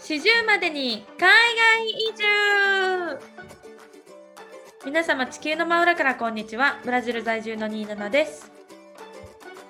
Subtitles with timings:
[0.00, 3.18] 四十までに海外移住。
[4.86, 6.78] 皆様地球の真裏からこんにちは。
[6.84, 8.50] ブラジル在住のニーナナです。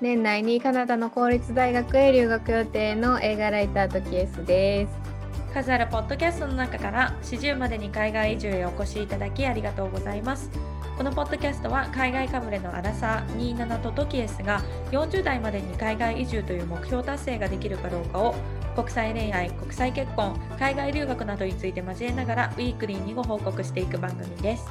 [0.00, 5.08] 年内にカナダの公立大学へ留学予定の映画ライタートキエスです。
[5.52, 10.50] 数あるポッドキャストの中から四十までに海外移住へお越しいただきありがとうございます
[10.98, 14.60] このポッドキャストは海外かぶれのアラサー27とトキエスが
[14.90, 18.34] 40代までに海外移住という目標達成ができるかどうかを
[18.74, 24.66] 国際恋愛、国際結婚、海外留学などについて交えながらウィークリーにご報告していく番組です。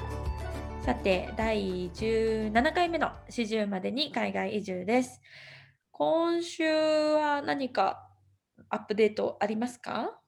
[0.82, 5.22] さて、第17回目の40までに海外移住です。
[5.92, 8.06] 今週は何か
[8.70, 10.20] アップデートありますか？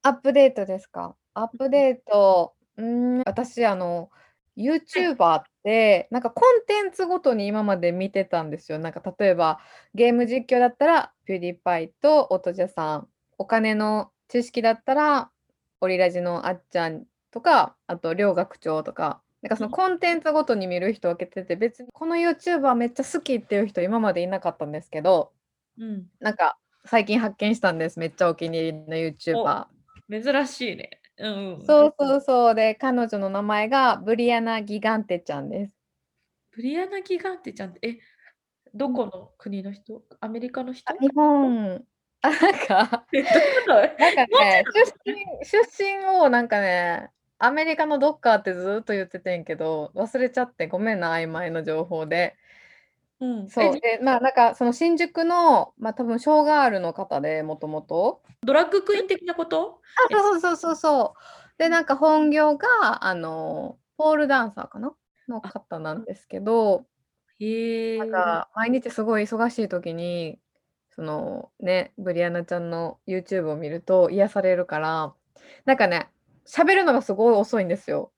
[0.00, 1.14] アップデートですか？
[1.34, 4.08] アップデート、うん、私、あの、
[4.56, 8.78] YouTuber って、なんかコンテンツごとに今まで見てたんですよ。
[8.78, 9.60] なんか例えば
[9.94, 13.08] ゲーム実況だったら、ピューディパイとオトジャさん。
[13.38, 15.30] お金の知識だったら、
[15.80, 19.22] オリラジのあっちゃんとか、あと両学長とか。
[19.42, 25.32] なんかそのコンテンツごとに見る人分けてて、別にこの YouTuber めっちゃ好きっていう人今までいなかったんですけど、
[25.78, 27.98] うん、なんか最近発見したんです。
[27.98, 29.66] めっちゃお気に入りの YouTuber。
[30.10, 31.01] 珍しいね。
[31.22, 32.54] うん、そうそうそう。
[32.54, 35.72] で彼女の名前がブリアナ・ギガンテちゃんです。
[36.50, 37.98] ブリアナ・ギガンテちゃんってえ
[38.74, 40.02] どこの国の人？
[40.20, 40.92] アメリカの人？
[41.00, 41.84] 日本。
[42.22, 43.06] あなんか。
[43.68, 44.64] なんかね
[45.04, 52.36] 出身出身をなんかねアメリカのどっかってずっと言っててんけど忘れちゃってごめんな曖昧な情報で。
[53.22, 53.80] うん、そう。
[53.80, 59.80] でまあなんかその新宿のまあ多分ショーガールの方でもともとドラッグクイーン的なこと？
[60.10, 61.18] あそうそうそうそう。
[61.58, 64.92] でなんか本業があのポールダンサーかな？
[65.28, 66.84] の方なんですけど。
[67.38, 70.38] へなんか毎日すごい忙しい時に
[70.90, 75.12] そのねブリアナちゃんの YouTube を見ると癒されるから
[75.64, 76.08] なんかね
[76.46, 78.12] 喋るのがすごい遅いんですよ。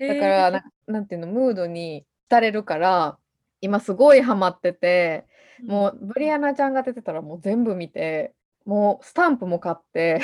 [0.00, 3.18] だからななんていうのムードに浸れるから
[3.64, 5.24] 今すごいハマってて、
[5.66, 8.34] もうブリアナちゃんが出てたらもう全部見て、
[8.66, 10.20] もうスタンプも買って。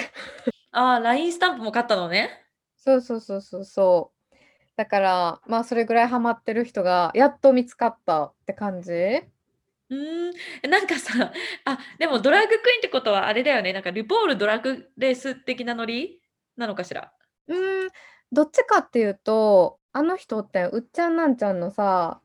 [0.73, 2.29] ああ、LINE スタンプも買ったのね。
[2.77, 4.37] そうそうそうそうそう。
[4.77, 10.31] だから、まあそれぐらいハマってる人がやっと見つかったって感じうん、
[10.71, 11.33] なんかさ、
[11.65, 16.21] あ、でもドラッグクイーンってことはあれだよね、なんかルポールドラッグレース的なノリ？
[16.57, 17.13] なのかしら？
[17.49, 17.89] うん、
[18.31, 22.21] どっちかっていうと、あの人ってうっちゃんなんちゃんのさ、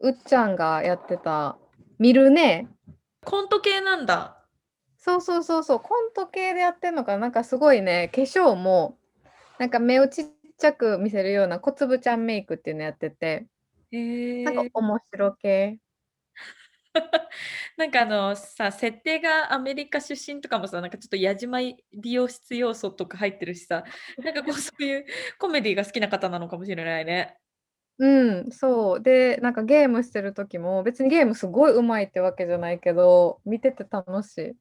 [0.00, 1.56] うっちゃんがやってた、
[1.98, 2.68] 見るね。
[3.24, 4.44] コント系なんだ。
[4.98, 8.98] そうそうそうそう、コント系でやってんのかな、なんかすごいね、化粧も、
[9.58, 10.26] なんか目をちっ
[10.58, 13.46] ちゃく見せるような小粒ちゃんメイクっていうのやってて、
[13.92, 15.78] へなんか面白系。
[17.76, 23.84] なんかあのさ、設定がアメリカ出身とかもさ、なんかちょっと矢島美容室要素とか入ってるしさ、
[24.18, 25.06] なんかこうそういう
[25.38, 27.38] コメディが好きな方なのかもしれないね。
[27.98, 29.02] うん、そう。
[29.02, 34.52] で、なんかゲームしてる時も、別にゲームすごい上手いってわけじゃないけど、見てて楽しい。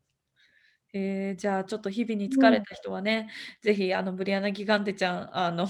[0.94, 3.30] えー、じゃあちょっと日々に疲れた人はね、
[3.62, 5.68] ぜひあのブリアナ・ギガンテちゃん、あの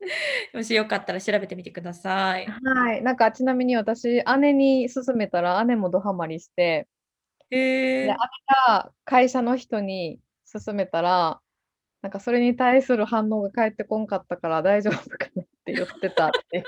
[0.52, 2.46] もしよかったら調べてみてください。
[2.46, 3.02] はい。
[3.02, 6.88] なんかちなみに私、姉に勧めたら姉もドハマりして、
[7.50, 8.16] で、え姉
[8.66, 10.18] が会社の人に
[10.52, 11.40] 勧めたら、
[12.02, 16.64] なんかそれに対する反応が返ってこんかったから大丈夫かなって言ってたって。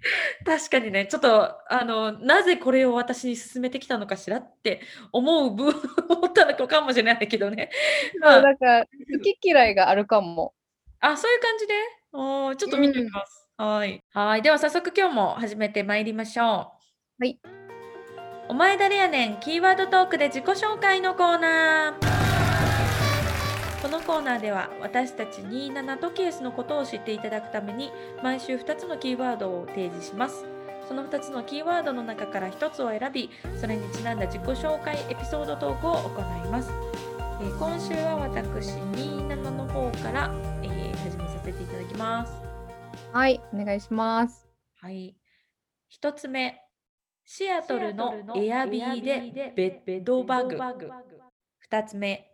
[0.44, 4.80] 確かにね、ちょっとあの、なぜこれを私に勧めてきたのかしらって
[5.12, 7.70] 思う部分思ったのかもしれないけどね。
[8.20, 10.54] まあ、なんか好き嫌いがあるかも。
[11.00, 11.74] あ、そういう感じで
[12.12, 13.48] おちょっと見てみます。
[13.58, 14.02] うん、はい。
[14.12, 14.42] はい。
[14.42, 16.46] では早速今日も始めてまいりましょう。
[16.46, 17.38] はい。
[18.48, 19.40] お前誰やねん？
[19.40, 22.29] キーワードトークで自己紹介のコーナー。
[23.82, 27.90] このコーナーでは私たち27とケースのことを知っていただくために
[28.22, 30.44] 毎週2つのキーワードを提示します。
[30.86, 36.70] その2つのキーワードの中から1つを選び、それにちなんだ自己紹介エピソードトークを行います。
[37.40, 40.30] えー、今週は私27の方から、
[40.62, 42.32] えー、始めさせていただきます。
[43.12, 44.46] はい、お願いします。
[44.80, 45.16] はい。
[46.02, 46.60] 1つ目、
[47.24, 50.58] シアトルのエアビーでベッドバグ。
[51.70, 52.29] 2つ目、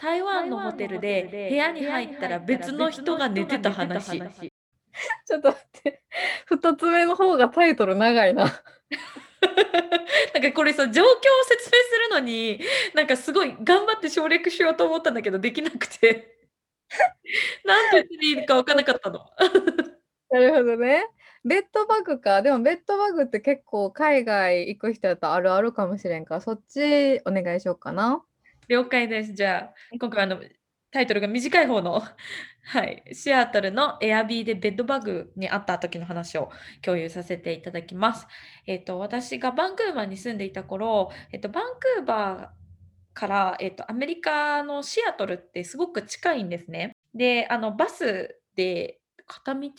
[0.00, 4.18] 台湾のホテルで部屋に入ったら別の人が寝てた話。
[5.26, 6.02] ちょっと待って。
[6.46, 8.44] 二つ目の方がタイトル長いな。
[10.34, 11.10] なんかこれさ状況を
[11.44, 12.60] 説明するのに
[12.94, 16.36] なんかすごい頑張って省略しようと思ったんだけどできなくて
[17.64, 19.26] なんて言っていいか分からなかったの。
[20.30, 21.06] なるほどね。
[21.44, 22.40] ベッドバグか。
[22.40, 28.24] でもベッドバグって結構海外行く人だとあるあるかもしれんからそっちお願いしようかな。
[28.70, 29.34] 了解です。
[29.34, 30.40] じゃあ、今回あの、
[30.92, 32.02] タイトルが短い方の
[32.62, 36.50] はい、シアトルのエアビーでベッドバグにあった時の話を
[36.80, 38.28] 共有させていただきます。
[38.66, 46.92] えっと、私がバンクーバーに住んでいた頃、えっと、バンクーバーから、えっと、アメリカのシアトルってすごく近いんですね。
[47.12, 49.70] で、あの、バスで片道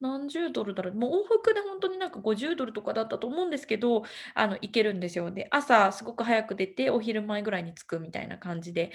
[0.00, 4.04] 何十ドルだろう、もう往復で本当になんか50ドルとかだったと思うんですけど、
[4.34, 5.30] あの、行けるんですよ。
[5.30, 8.92] で、朝すごく早く出て、お昼前ぐらいに着くみたいな感じで、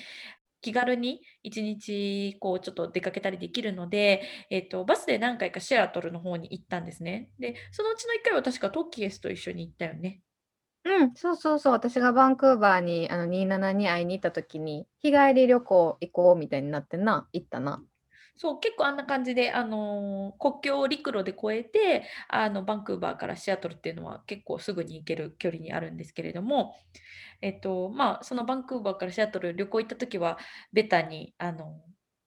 [0.61, 7.31] 気軽に1日こうちょっと出かけたりできるので、えっと、バスで何回かシェアトルの方に行ったんですね。
[7.39, 10.21] で、そのうちの1回は確かトッキエスと一緒に行ったよね。
[10.85, 17.83] うん、そうそうそう、私がバンクーバーにあの27に会いに行った時に、日帰り旅行行こうみたいになってな、行ったな。
[18.41, 26.73] そう、結構あんな感じで、あの、国境を陸路で越えて、あの、バンクーバーからシアトルっていうのは結構すぐに行ける距離にあるんですけれども、
[27.41, 30.37] えっと、まあ、そのバンクーバーからシアトル旅行行った時は、
[30.73, 31.81] ベタに、あの、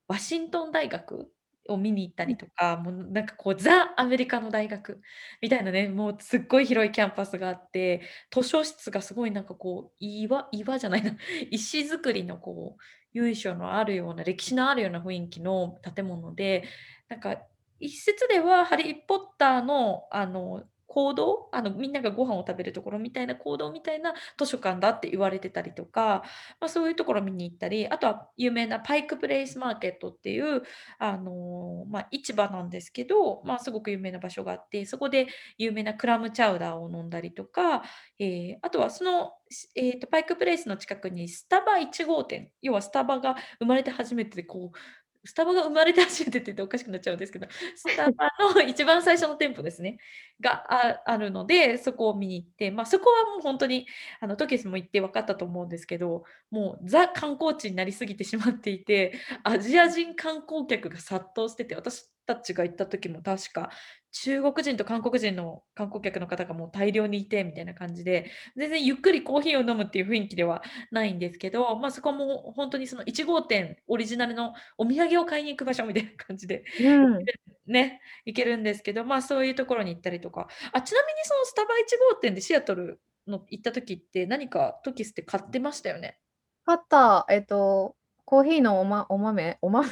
[0.09, 1.31] ワシントン大学
[1.69, 2.25] を見に行った。
[2.25, 5.01] りとか、もうなんかこうザ・アメリカの大学
[5.41, 11.13] みたいなね、もうすっごい広いキャンパスがあって、図書室がすごいなんかこう、岩岩じゃないな、
[11.51, 12.83] 石造りのこう、
[13.13, 16.65] 由緒のあるような、歴史のあるような雰囲気の建物で、
[17.09, 17.43] なんか
[17.79, 26.23] 一説ではハリー・ポッターのあの講堂、あのみんながご飯を食べるところみたいな講堂みたいな図書館だって言われてたりとか、
[26.61, 30.63] まあ、そういうところ見に行ったり、あとは有名なパイクプレイスマーケットっていう、
[30.99, 37.83] あの、まあ、市場なんですけど、まあ、すごく有名な場所があって、そこで有名なクラムチャウダーを飲んだりとか、
[38.19, 39.33] えーあとはその、
[39.75, 44.79] えーと、パイクプレイスの近くにスタバ1号店、要はスタバが生まれて初めてで、こう、
[45.25, 47.47] スタバが生まれて初めてって言っておかしくなっちゃうんですけど、
[47.77, 49.99] スタバの一番最初の店舗ですね。
[50.41, 53.87] がああるので、そこを見に行って、まあ、そこはもう本当に、
[54.21, 59.15] あの、トキスも行って分かったと思うんですけど、もうザ観光地になりすぎてしまっていて、
[59.45, 63.71] アジア人観光客が殺到してて、私たちが行った時も確か、
[64.13, 77.25] 中国人と韓国人の観光客の方がもう大量にいてみたいな感じで、全然ゆっくりコーヒーを飲むっていう雰囲気ではないんですけど、まあ、そこも本当にその1号店オリジナルのお土産を買いに行く場所みたいな感じで、うん。
[77.67, 80.49] ね、行けるんですけど、まあ、そういうところに行ったりとか。
[80.73, 86.19] あ、ちなみにそのスタバ1号店でシアトルの行った時って、何かトキスって買ってましたよね？
[86.65, 89.59] 買った、えっと、コーヒーのおまお豆？
[89.63, 89.89] お豆？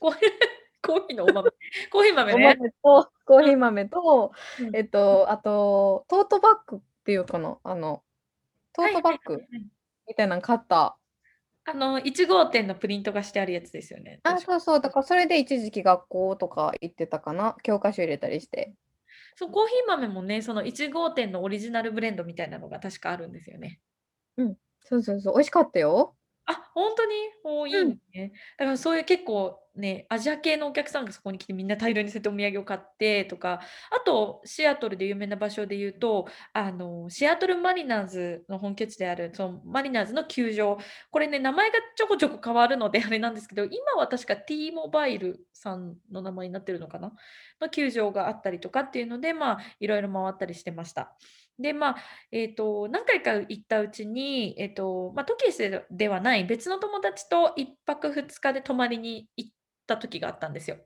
[0.00, 1.50] コーヒーコーヒーのお豆。
[1.90, 2.56] コーヒー豆おね。
[2.56, 4.32] 豆と、コーヒー豆と。
[4.72, 8.02] えっと、あと、トートバッグっていうかな、あの、
[8.72, 9.42] トートバッグ。
[10.06, 10.96] みたいなん買った。
[11.66, 14.38] あの、1号店のプリントがしてあるやつですよね、あ。
[14.38, 18.74] そうそう、だからそれで一時期学校とか行ってたかな、教科書入れたりして。
[19.36, 23.80] そう、コーヒー豆もね、その1号店のオリジナルブレンドみたいなのが確かあるんですよね。
[24.36, 26.16] うん、そうそうそう、美味しかったよ。
[26.46, 27.14] あ、ほんとに？
[27.44, 27.98] おお、いいうん。
[28.12, 28.32] ね。
[28.58, 40.78] だからそういう結構ね、アジア系のお客さんがそこに来てみんな大量にそうやってお土産を買ってとか、あとシアトルで有名な場所で言うと、あの、シアトルマリナーズの本拠地である、そのマリナーズの球場、
[41.10, 47.12] これね、名前がちょこちょこ変わるのであれなんですけど、今は確か T モバイルさんの名前になってるのかな？
[47.60, 51.14] の球場があったりとかっていうので、まあ、いろいろ回ったりしてました。
[51.58, 51.96] で、まあ、
[52.32, 59.50] えっと、何回か行ったうちに、えっと、まあ、トキエスではない別の友達と1泊2日で泊まりに行っ
[59.90, 60.78] た時があったんですよ。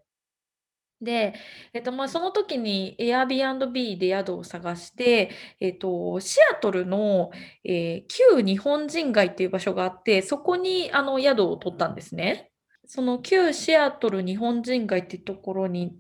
[1.01, 1.35] で、
[1.73, 5.31] えっと、まあ、その時に Airbnb で宿を探して、
[5.61, 7.31] えっと、シアトルの、
[7.65, 12.51] えー旧日本人街っていう場所があって、そこにあの宿を取ったんですね。
[12.87, 15.97] その旧シアトル日本人街っていうところに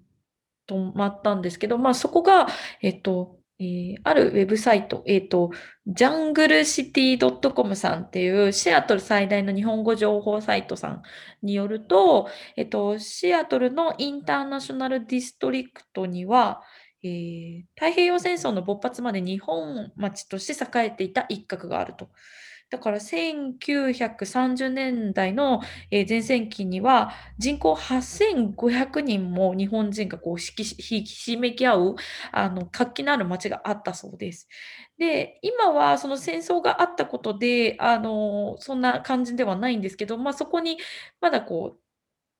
[0.66, 2.46] 泊まったんですけど、まあ、そこが、
[2.82, 5.50] えっと、えーあるウェブサイト、えっと、
[5.86, 11.02] ジャングルシティ .com さんっていうシアトル最大の日本語情報サイトさん
[11.42, 16.62] によると、えっと、シアトルのインターナショナルディストリクトには、
[17.02, 22.08] えー太平洋戦争の勃発まで日本町として栄えていた一角があると。
[22.70, 31.96] だから1930年代の、前線期には人口8500人も日本人がこうひきしめき合う
[32.32, 34.48] あの活気のある街があったそうです。
[34.98, 40.78] で、今はその戦争があったことで、あの、そんな感じではないんですけど、まあ、そこに
[41.20, 41.83] まだこう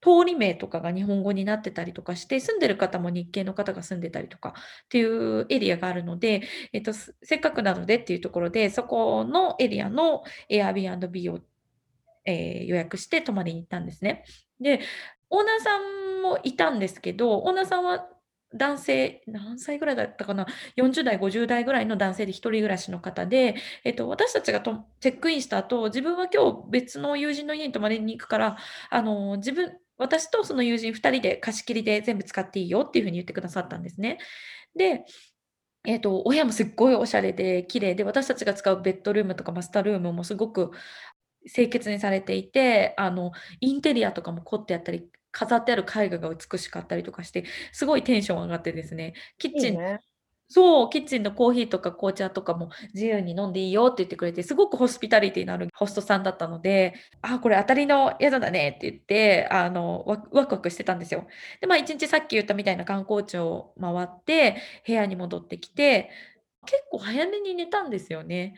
[0.05, 6.43] 通り名とかが日本語になってたりとかして、住んでる方も日系の方が住んでたりとかっていうエリアがあるので、
[6.75, 11.41] えっと、せっかくなのでっていうところで、そこのエリアの Airbnb を、
[12.27, 14.25] えー予約して泊まりに行ったんですね。
[14.61, 14.81] で、
[15.31, 18.09] オーナーさんもいたんですけど、オーナーさんは
[18.55, 20.47] 男性、何歳ぐらいだったかな、
[20.77, 28.57] 40代、50代ぐらいの男性で一人暮らしの方で、えっと、私たちがとチェックインした後、自分は今日別の友人の家に泊まりに行くから、
[28.91, 34.19] あの、自分私とその友人2人で貸し切りで全部使っていいよっていう風に言ってくださったんですね。
[34.77, 35.05] で、
[35.87, 40.71] えっと、お部屋もすっごいおしゃれで綺麗で、私たちが使うベッドルームとかマスタールームもすごく
[41.53, 49.79] 清潔にされていて、あの、インテリアとかも凝ってあったり、飾ってある絵画が美しかったりとかして、すごいテンション上がってですね、キッチン。
[50.49, 61.27] そう、キッチンのコーヒーとか紅茶とかも自由に飲んでいいよって言ってくれて、すごくホスピタリティのあるホストさんだったので、あ、これ当たりの宿だねって言って、あの、ワクワクしてたんですよ。
[61.61, 66.11] で、まあ、1日さっき言ったみたいな観光地を回って、部屋に戻ってきて、
[66.67, 68.55] 結構早めに寝たんですよね。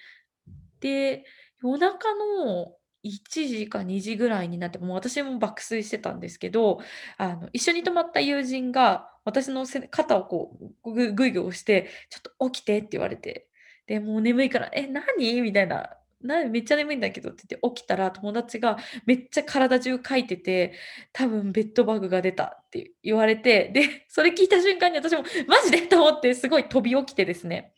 [0.81, 1.25] で、
[1.63, 6.81] 夜中の1時か2時ぐらいになって、もう私も爆睡してたんですけど、
[7.19, 13.49] あの、一緒に泊まった友人が、私の肩をこう、ぐぐいぐい押して、「ちょっと起きて」って言われて、
[13.87, 15.91] で、もう眠いから、「え、何？」みたいな、
[16.23, 20.75] 「なめっちゃ眠いんだけど」って言って起きたら、友達がめっちゃ体中かいてて、
[21.13, 27.73] 「多分ベッドバグが出た」って言われて、で、それ聞いた瞬間に私も「マジで？」と思ってすごい飛び起きてですね。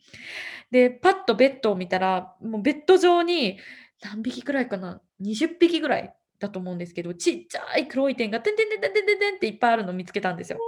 [0.71, 3.59] で、パッとベッドを見たら、もうベッド上に
[4.01, 10.59] 何匹くらいかな、20匹ぐらいだと思うんですけど、ちっちゃい黒い点がてんてんてんてんてんてんてっていっぱいあるのを見つけたんですよ。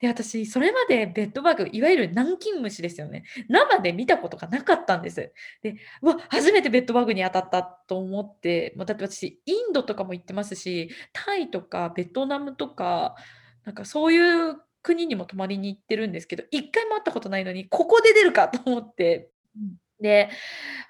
[0.00, 3.24] で、私それまでベッドバグ、いわゆる南京虫ですよね。
[3.48, 5.32] 生で見たことがなかったんです。
[5.62, 13.16] で、うわ、初めてベッドバグに当たったと思って、ま、だって私インドとかも行ってますし、タイとかベトナムとか、
[13.64, 19.76] なんかそういう国にも泊まりに行ってるんですけど、1回も会ったことないのに、ここで出るかと思って、うん。
[20.00, 20.30] で、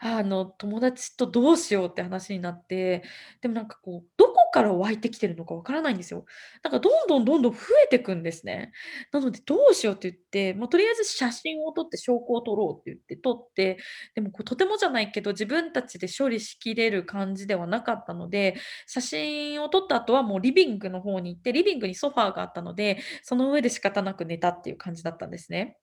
[0.01, 3.03] あの、友達とどうしようって話になって、
[3.41, 6.25] でもなんかこう、どこから湧いてきてるのかわからないんですよ。
[6.63, 8.73] なんかどんどんどんどん増えてくんですね。
[9.13, 13.79] なのでどうしようって言って、もうとりあえず写真を撮って証拠を撮ろうって言って撮って、
[14.15, 25.77] でもこうとてもじゃないけど、自分たちで処理しきれる感じではなかったので、写真を撮った後はもうリビングの方に行って、リビングにソファーがあったので、その上で仕方なく寝たっていう感じだったんですね。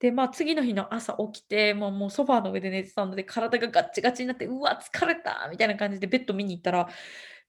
[0.00, 6.88] で、まあ、次の日の朝起きて、もうもうソファーの上で寝てたので、体がガッチガチになって、うわ、疲れたみたいな感じでベッド見に行ったら、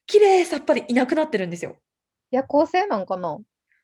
[0.08, 1.80] 綺麗さっぱりいなくなってるんですよ。
[2.32, 3.40] 夜行性なんかな？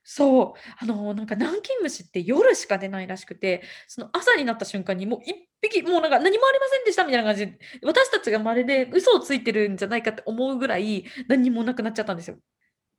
[0.08, 12.38] そう、あの、なんか南京虫って夜しか出ないらしくて、その朝になった瞬間にもう1匹、もうなんか何もありませんでしたみたいな感じで、私たちがまるで嘘をついてるんじゃないかって思うぐらい、何にもなくなっちゃったんですよ。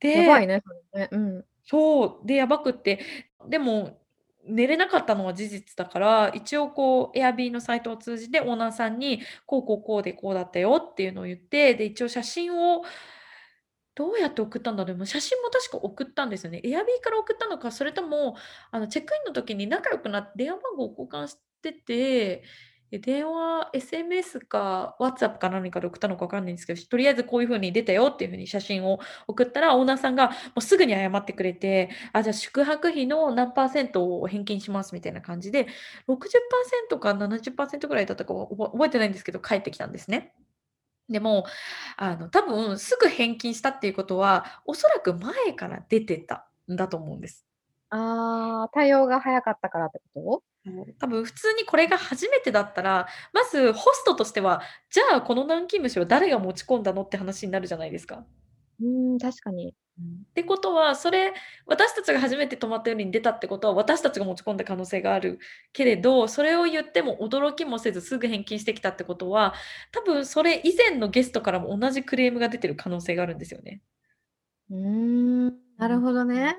[0.01, 1.09] でやばいね、それね。
[1.13, 1.45] うん。
[1.65, 3.01] そう、で、やばくって、
[3.49, 4.01] でも
[4.49, 12.83] 寝れなかったのは事実だから、一応こう、エアビーのサイトを通じてオーナーさんに、こうこうこうでこうだったよっていうのを言って、で、一応写真を
[13.95, 16.61] どうやって送ったんだろう、でも写真も確か送ったんですよね。
[16.65, 18.37] エアビーから送ったのか、それとも、
[18.71, 22.43] あの、チェックインの時に仲良くなって電話番号を交換してて、
[22.93, 35.67] 電話、SMS か WhatsApp か何かで送ったのか分かんないんですけど、とりあえずこういう風に出たよっていう風に写真を送ったら、オーナーさんがもうすぐに謝ってくれて、あ、じゃあ宿泊費の何パーセントを返金しますみたいな感じで、
[36.09, 40.35] 60%か70%ぐらいだったか覚えてないんですけど、返ってきたんですね。
[41.09, 41.47] でも、
[41.97, 47.47] あの、多分すぐ返金したっていうことは、おそらく前から出てたんだと思うんです。
[47.91, 50.56] ああ、対応が早かったからってこと？
[50.99, 58.27] 多分普通にこれが初めてだったら、まずホストとしては、じゃあこの南京虫は誰が持ち込んだのって話になるじゃないですか。
[58.81, 59.75] うーん、確かに。
[59.99, 60.07] うん。
[60.31, 61.33] ってことは、それ、
[61.67, 65.39] 私たちが初めて泊まった夜に出たってことは、私たちが持ち込んだ可能性がある
[65.73, 69.55] けれど、それを言っても驚きもせずすぐ返金してきたってことは、
[69.93, 73.81] 多分それ以前のゲストからも同じクレームが出てる可能性があるんですよね。
[74.71, 74.79] うー
[75.51, 76.03] ん、なるうん。
[76.03, 76.59] ほどね。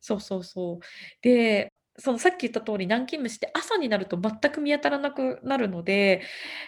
[0.00, 0.84] そうそうそう。
[1.22, 6.22] で、そのさっき言った通り、南京虫って朝になると全く見当たらなくなるので、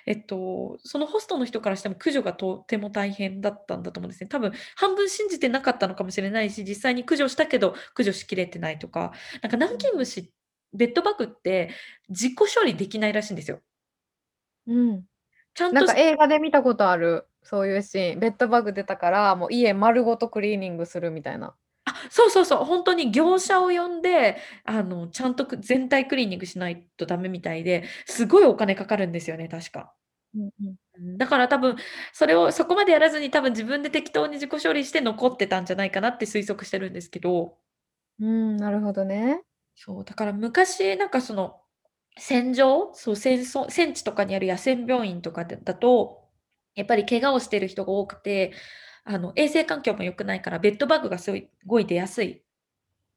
[0.06, 4.28] えっと、そのホストの人からしても駆除がとても大変だったんだと思うんですね。
[4.28, 10.32] 多分半分信じてなかったのかもしれないし、実際に駆除したけど、駆除しきれてないとか、なんか南京虫、
[10.72, 11.70] ベッドバグって
[12.08, 13.60] 自己処理できないらしいんですよ。
[14.66, 15.04] うん。
[15.54, 18.20] ちゃんとしなんか映画で見たことある、そういうシーン。
[18.20, 21.54] ベッドバグ出たから、もう家丸ごとクリーニングするみたいな。
[21.90, 29.92] あ、そうそうそう、ほんとに業者を呼んで、あの、ちゃんとく全体クリーニングしないとダメみたいで、すごいお金かかるんですよね、確か。
[30.34, 30.52] うん
[31.16, 31.76] だから多分、
[32.12, 37.56] それをそこまでやらずに多分自分で適当に自己処理して残ってたんじゃないかなって推測してるんですけど。
[38.20, 39.42] うーん、なるほどね。
[39.76, 41.60] そう、だから昔なんかその、
[42.18, 46.28] 戦場、そう、戦争戦地とかにある野戦病院とかでだと、
[46.76, 48.52] やっぱり怪我をしてる人が多くて、
[49.04, 51.32] あの、衛生環境も良くないからベッドバグがす
[51.66, 52.42] ごい出やすい。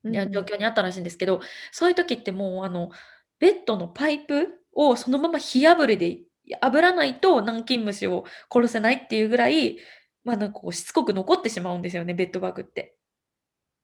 [0.03, 2.91] 状況にあったらしいんですけど、そういう時ってもう、あの、
[3.39, 6.19] ベッドのパイプをそのまま火あぶりで
[6.61, 9.77] 炙らないと南京虫を殺せないっていうぐらい、
[10.23, 12.95] ま、なんかこうしつこく残ってしまうんですよね、ベッドバグって。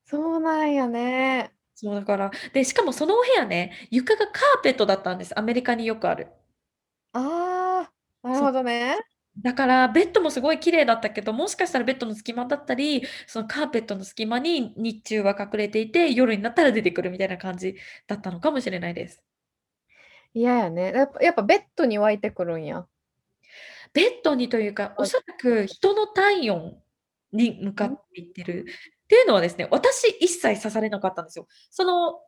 [0.05, 1.53] そうなんやね。
[1.75, 5.37] そうだから、で、しかもそのお部屋ね、床がカーペットだったんです。
[5.39, 6.27] アメリカによくある。
[7.13, 7.91] あ
[8.23, 8.45] あ、なる。
[8.45, 9.08] ほどね。
[9.37, 17.75] だからベッドもすごい綺麗だったけど、もしかしたらベッドの隙間だったり、そのカーペットの隙間に日中は隠れていて、夜になったら出てくるみたいな感じ
[18.07, 19.23] だったのかもしれないです。
[20.33, 20.91] 嫌やね。
[20.93, 22.85] やっぱやっぱベッドに湧いてくるんや。
[23.93, 26.77] ベッドにというか、おそらく人の体温
[27.31, 27.93] に向かん？
[27.93, 28.65] っていってる。
[29.03, 31.47] っていうのはですね、私一切刺されなかったんですよ。
[31.71, 32.19] その、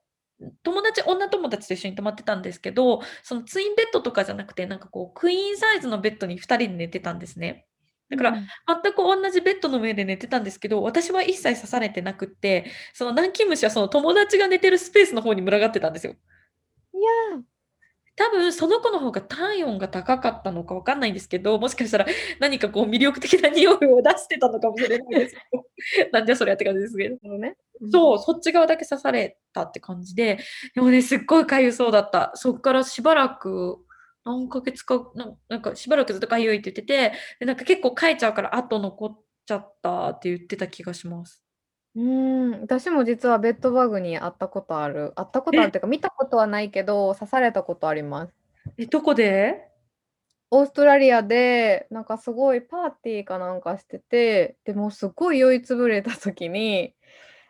[0.63, 7.67] 友達女友達と一緒に泊まってたんですけど、そのツインベッドとかじゃなくて、なんかこうクイーンサイズのベッドに2人で寝てたんですね。
[8.09, 8.47] だからうん。
[8.83, 16.13] 全く同じベッドの上で寝てたんですけど、私は一切刺されてなくって、その南京虫はその友達が寝てるスペースの方に群がってたんですよ。
[16.13, 16.97] い
[17.35, 17.41] や。
[18.21, 22.05] 多分その子の方が体温が高かったのかわかんないんですけど、もしかしたら
[22.39, 25.65] 何かこう魅力的な匂いを出してたのかもしれないですけど、
[26.13, 27.37] なんじゃそりゃって感じですけど。
[27.39, 27.55] ね。
[27.81, 27.91] うん。
[27.91, 30.37] そう、そっち側だけ刺されたって感じで、
[30.75, 32.31] でもね、すっごい痒そうだった。
[32.35, 33.79] そっからしばらく、
[34.23, 35.11] 何ヶ月か、
[35.49, 41.43] なんかしばらくずっと痒いって言ってて、で、なんか結構かいちゃうから跡残っちゃったって言ってた気がします。
[41.95, 42.03] うー
[42.57, 45.11] ん、私も実はベッドバグに遭ったことある。
[45.17, 45.71] 遭ったことあるえ！
[45.71, 48.33] っていうか、見たことはないけど、刺されたことあります。
[48.77, 49.67] え、どこで？
[50.53, 56.93] オーストラリアで、なんかすごいパーティーかなんかしてて、で、もうすっごい酔いつぶれた時に、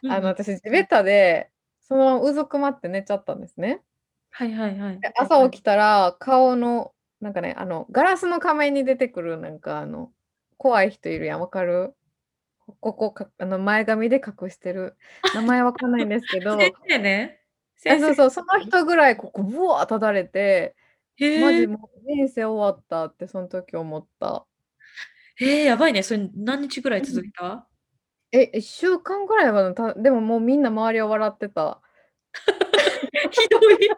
[0.08, 0.28] あの。
[0.30, 3.84] 私地べたで、そのままうずくまって寝ちゃったんですね。
[4.32, 5.04] はいはいはい。
[5.04, 10.12] で、朝起きたら、顔のなんかね、あの、ガラスの仮面に出てくるなんかあの、
[10.58, 11.96] 怖い人いるやん、分かる？
[12.80, 14.98] ここ、かあの、前髪で隠してる。
[15.34, 17.42] 名前わかんないんですけ先ど生ね。
[17.88, 18.08] あ、先生。
[18.08, 20.76] そうそう、その人ぐらいここブワーただれて、
[21.36, 21.62] マへえ。
[21.62, 24.46] ジもう人生終わったってそん時思った。
[25.38, 26.04] へえ、やばいね。
[26.04, 27.06] それ何日ぐらいうん。
[27.06, 27.68] 続いた？
[28.34, 31.82] え、1週間ぐらいは、たでももうみんな周りは笑ってた。
[33.32, 33.90] ひどい。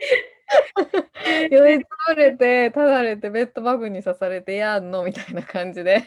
[1.25, 1.79] へ 酔いえ。
[1.79, 5.03] つぶれて、ただれて、ベッドバグに刺されてやんの？
[5.03, 6.03] みたいな感じで。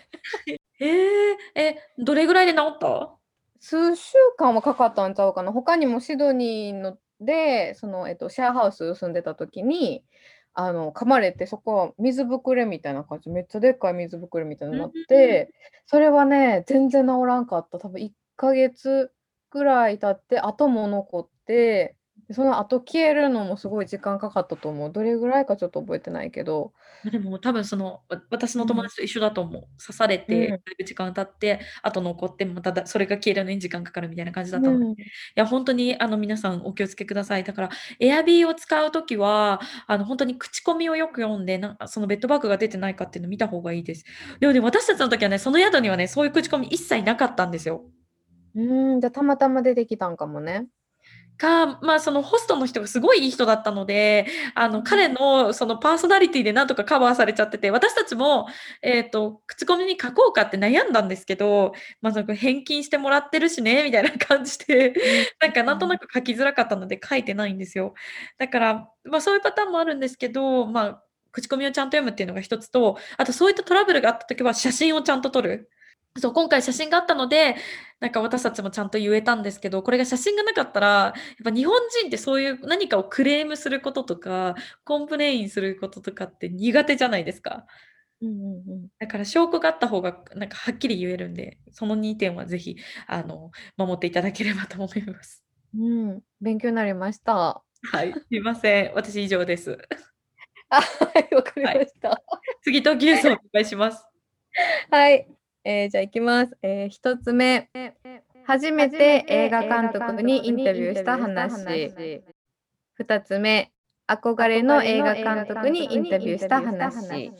[0.78, 3.16] へえ、え、どれぐらいで治った？
[3.60, 5.52] 数週間はかかったんちゃうかな。
[5.52, 10.04] 他にもシドニーので、その、えっと、シェアハウス住んでた時に、
[10.54, 14.92] あの、噛まれて、そこは水ぶくれみたいな感じ、めっちゃでっかい水ぶくれみたいにうなっ。
[15.08, 15.50] て、
[15.86, 17.78] それはね、全然治らんかった。
[17.78, 19.12] 多分1ヶ月
[19.50, 21.96] ぐらい経って痕も残って、で、
[22.32, 24.92] その痕消えるのもすごい時間かかったと思う。
[24.92, 26.72] どれぐらいかちょっと覚えてないけど。
[27.04, 28.62] ま、でも多分その、わ私うん。
[28.62, 29.62] の友達と一緒だと思う。
[29.80, 30.58] 刺されて、うん。
[30.64, 34.84] だいぶ時間経って、痕残って、また、だそれが消えるのに時間かかるみたいな感じだったので。
[34.84, 34.96] いうん。
[35.36, 37.44] や、ほんとにあの、皆さんお気を付けください。
[37.44, 44.04] だから、エアビーを使う時は、あの、ほんとに口コミをよく読んで、なんかそのベッドバグが出てないかっていうのを見た方がいいです。
[44.40, 47.84] でもね、私たちの時はね、その宿にはね、そういう口コミ一切なかったんですよ。
[48.54, 50.68] うーん、じゃ、たまたま出てきたんかもね。
[51.38, 54.84] か、ま、そのホストの人がすごいいい人だったので、あの、うん。
[54.84, 58.46] 彼のそのパーソナリティでなんとかカバーされちゃってて、私たちも、
[58.82, 61.72] えっと、口コミに書こうかって悩んだんですけど、
[62.02, 64.94] ま、なんか返金してもらってるしね、みたいな感じで、うん、
[65.40, 65.90] なんかなんとうん。
[65.92, 67.94] なく書きづらかったので書いてないんですよ。
[68.38, 71.00] だから、ま、そういうパターンもあるんですけど、ま、
[71.32, 75.68] 口コミをちゃんと読むっていうのが一つと、あとそういったトラブルがあった時は写真をちゃんと撮る。
[76.18, 77.56] そう、今回写真があったので、
[78.00, 87.66] なんか私たちもちゃんと言えたんですけど、これが写真がなかったら、やっぱ日本人ってそういう何かをクレームすることとか、 complain することとかって苦手じゃないですか。
[88.22, 88.88] うんうんうん。
[88.98, 92.76] だから証拠があった方が、なんかはっきり言えるんで、その2点はぜひ、
[93.06, 95.44] あの、守っていただければと思います。
[95.74, 97.62] うん、勉強になりました。
[97.92, 98.92] はい、すいません。
[98.94, 99.78] 私以上です。
[100.70, 101.78] あ、はい、わかりはい。
[101.78, 102.22] ました。
[102.62, 104.04] 次、トキュースお願いします。
[104.90, 105.28] はい、
[105.68, 106.56] ええ、じゃあ行きます。
[106.62, 107.68] ええ、1つ目、
[108.44, 111.92] 初めて映画監督にインタビューした話。
[113.00, 113.72] 2つ目、
[114.06, 117.32] 憧れの映画監督にインタビューした話。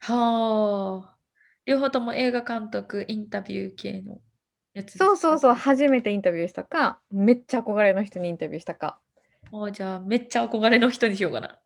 [0.00, 1.16] はあ。
[1.64, 4.18] 両方とも映画監督、インタビュー系の
[4.74, 4.98] やつ？
[4.98, 8.98] そうそうそう、初めてインタビューしたか、めっちゃ憧れの人にインタビューしたか。
[9.52, 11.56] もうじゃあ、めっちゃ憧れの人にしようかな。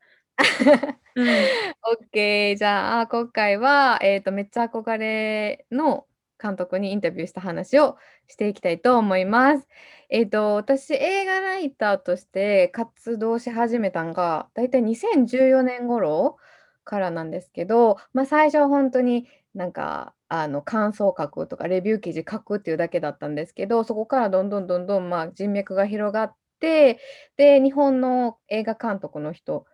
[1.14, 1.54] うん。
[1.82, 6.06] オッケー、じゃあ、今回は、えっと、めっちゃ憧れの
[6.42, 9.68] 監督にインタビューした話をしていきたいと思います。
[10.10, 16.36] えっと、私、映画ライターとして活動し始めたんが、だいたい2014年頃
[16.84, 26.98] からなんですけど、まあ、最初はほんとになんかあの感想書くとかレビュー記事書くっていうだけだったんですけどそこからどんどんどんどん、まあ、人脈が広がって
[27.36, 29.66] で日本の映画監督の人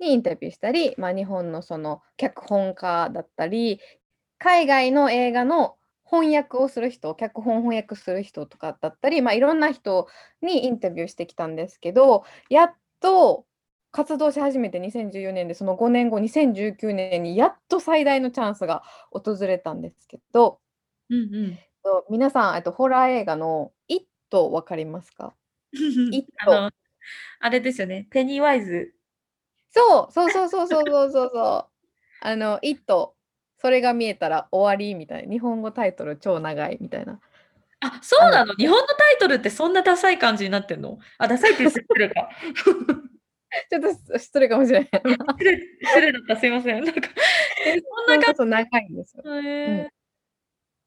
[0.00, 3.80] にインタビューしたり、まあ、日本のその脚本家だったり
[4.38, 10.06] 海外の映画の翻訳をする人脚本翻訳する人とかだったり、まあ、いろんな人
[10.42, 13.46] にインタビューしてきたんですけどやっと
[13.90, 20.58] 活動し始めて2014年でその5年後2019年にやっと最大のチャンスが訪れたんですけど、
[21.10, 21.58] うんうん、
[22.10, 25.34] 皆さんとホラー映画の「イット」分かりますか？
[25.72, 26.70] イット。
[27.40, 28.08] あれですよね。
[28.10, 28.94] ペニーワイズ
[29.74, 31.30] そうそうそうそうそうそうそう。
[31.32, 31.74] そう
[32.20, 33.14] あの「イット」
[33.58, 35.32] それが見えたら終わりみたいな。
[35.32, 37.18] 日本語タイトル超長いみたいな。
[37.80, 38.54] あそうなの？
[38.54, 40.98] 日本のタイトルってそんなダサい感じになってんの？
[41.18, 42.28] あダサいって言ってるか。
[43.70, 44.86] ちょっと失礼かもしれな。
[44.86, 44.90] い。
[45.38, 46.84] 失礼失礼だった、すいません。
[46.84, 47.08] なんか、
[47.66, 49.22] えそんなこと長いんですよ。
[49.24, 49.88] うん。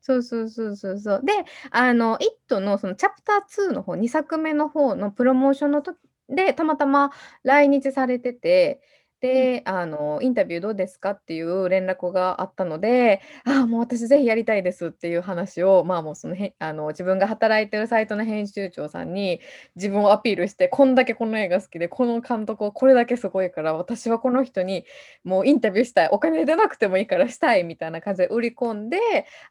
[0.01, 1.21] そうそうそうそうそう。
[1.23, 1.33] で、
[1.71, 5.97] あの、イットのそのチャプター2の方、2作目の方のプロモーションの時
[6.29, 7.11] で、たまたま
[7.43, 8.81] 来日されてて、
[9.19, 19.39] で、あの、インタビューどうですかっていう連絡があったので、ああ、もう私ぜひやりたいですっていう話を、まあもうそのへあの自分が働いてるサイトの編集長さんに
[19.75, 24.85] 自分をアピールして、こんだけこの映画好きで、この監督はこれだけすごいから、私はこの人に
[25.23, 28.99] もうインタビューしたい、お金出なくてもいいからしたいみたいな感じで売り込んで、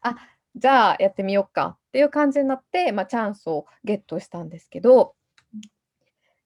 [0.01, 0.15] あ
[0.55, 5.16] じゃあやってみようかっていう感じになって、まあ、チャンスをゲットしたんですけど、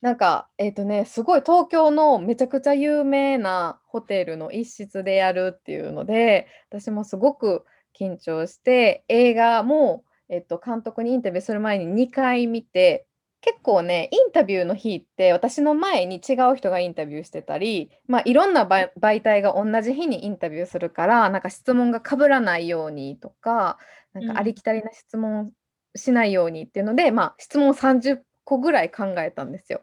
[0.01, 7.65] なんか、えっとね、すごい東京のめちゃくちゃ有名なホテルの一室でやるっていうので、私もすごく
[7.99, 13.05] 緊張して、映画も、えっと、監督にインタビューする前に2回見て、
[13.41, 23.77] 結構ね、インタビューの日って私の前に違う人がインタビューしてたり、まあ、いろんな媒体が同じ日にインタビューするから、なんか質問が被らないようにとか、
[24.13, 25.51] なんかありきたりな質問
[25.95, 29.81] しないようにっていうので、まあ、質問30個ぐらい考えたんですよ。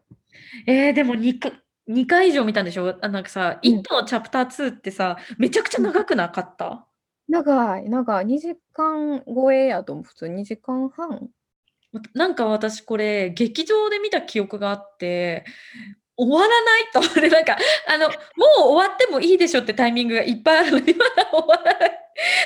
[0.67, 1.51] えー、でも 2, か
[1.89, 2.97] 2回以上見たんでしょ？
[3.01, 6.87] あなんかさ、うん、のチャプター2ってさ、めちゃくちゃ長くなかった、
[7.29, 7.89] 長い。
[7.89, 10.05] なんか2時間超えやと思う。
[10.05, 11.29] 普通2時間半。
[12.15, 15.45] なんか私これ劇場で見た記憶があって
[16.19, 17.57] 終わらないと思ってなんか
[17.89, 18.15] あのもう
[18.73, 21.91] 終わってもいいでしょってタイミングがいっぱいあるのにまだ終わらない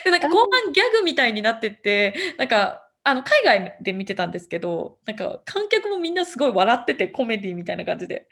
[0.05, 8.29] でなんか後半ギャグみたいになってってなんかあの、海外で見てたんですけど、なんか観客もみんなすごい笑ってて、コメディみたいな感じで。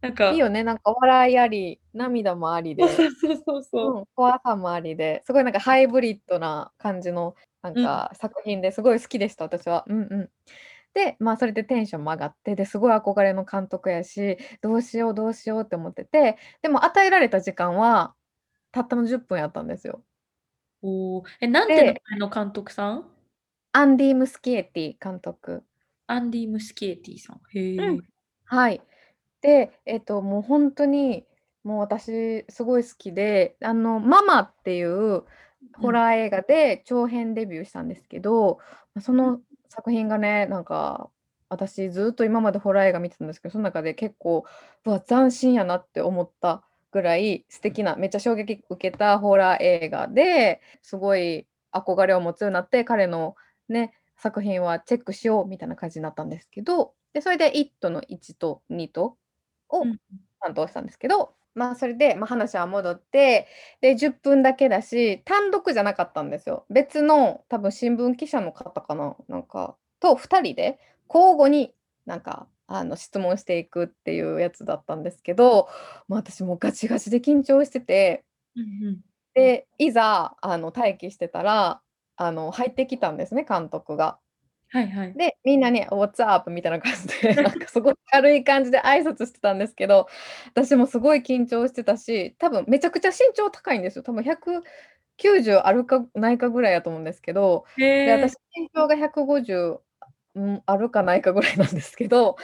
[0.00, 3.98] なんかいいよね、なんか笑いあり、涙もありで、そうそうそうそう。
[3.98, 9.84] うん、怖さもありで、すごいなんかハイブリッドな感じのなんか作品ですごい好きでした、私は。
[9.86, 10.30] うんうん。
[10.94, 18.14] で、まあそれでテンションも上がって、ですごい憧れの監督やし、どうしようどうしようって思ってて、でも与えられた時間は
[18.72, 20.02] たったの10分やったんですよ。
[20.82, 23.13] おお、え、なんて名前の監督さん？
[23.76, 25.64] アンディ・ムスキエティ監督。
[26.06, 27.40] アンディ・ムスキエティさん。
[27.52, 27.78] へえ。
[27.78, 28.00] うん。
[28.44, 28.80] はい。
[29.42, 31.26] で、えっと、もう本当に、
[31.64, 35.24] もう私すごい好きで、あの、ママっていう
[35.76, 38.60] ホラー映画で長編デビューしたんですけど、
[38.94, 41.10] ま、その作品がね、なんか、
[41.48, 44.44] 私ずっと今までホラー映画見てたんですけど、その中で結構、
[44.84, 53.34] うわ、斬新やなって思ったぐらい素敵な、めっちゃ衝撃受けたホラー映画で、すごい憧れを持つようになって、彼の
[53.68, 59.16] ね、作品はチェックしようみたいな感じになったんですけど、でそれで「イット!」の1と2と
[59.70, 59.84] を
[60.40, 63.46] 担当したんですけど、うん、まあそれで、まあ、話は戻って
[63.80, 71.72] で10分だけだし単独じゃなかったんですよ別の多分新聞記者の方かななんかと2人で交互に
[72.04, 75.68] なんかあの質問していくっていうやつだったんですけど、
[76.08, 78.24] まあ、私もガチガチで緊張してて、
[78.56, 79.00] うんうん、
[79.34, 81.80] でいざあの待機してたら
[82.16, 84.18] あの入ってきたんですね、監督が。
[84.70, 85.12] はいはい。
[85.14, 90.08] で、みんなに「What's up?」みたいな感じで、 なんかすごい軽い感じで挨拶してたんですけど、
[90.54, 94.02] 私もすごい緊張してたし、多分めちゃくちゃ身長高いんですよ。
[94.04, 97.64] 多分190あるかないかぐらいやと思うんですけど、
[98.04, 99.80] で、私身長が150、
[100.36, 102.36] うん、あるかないかぐらいなんですけど、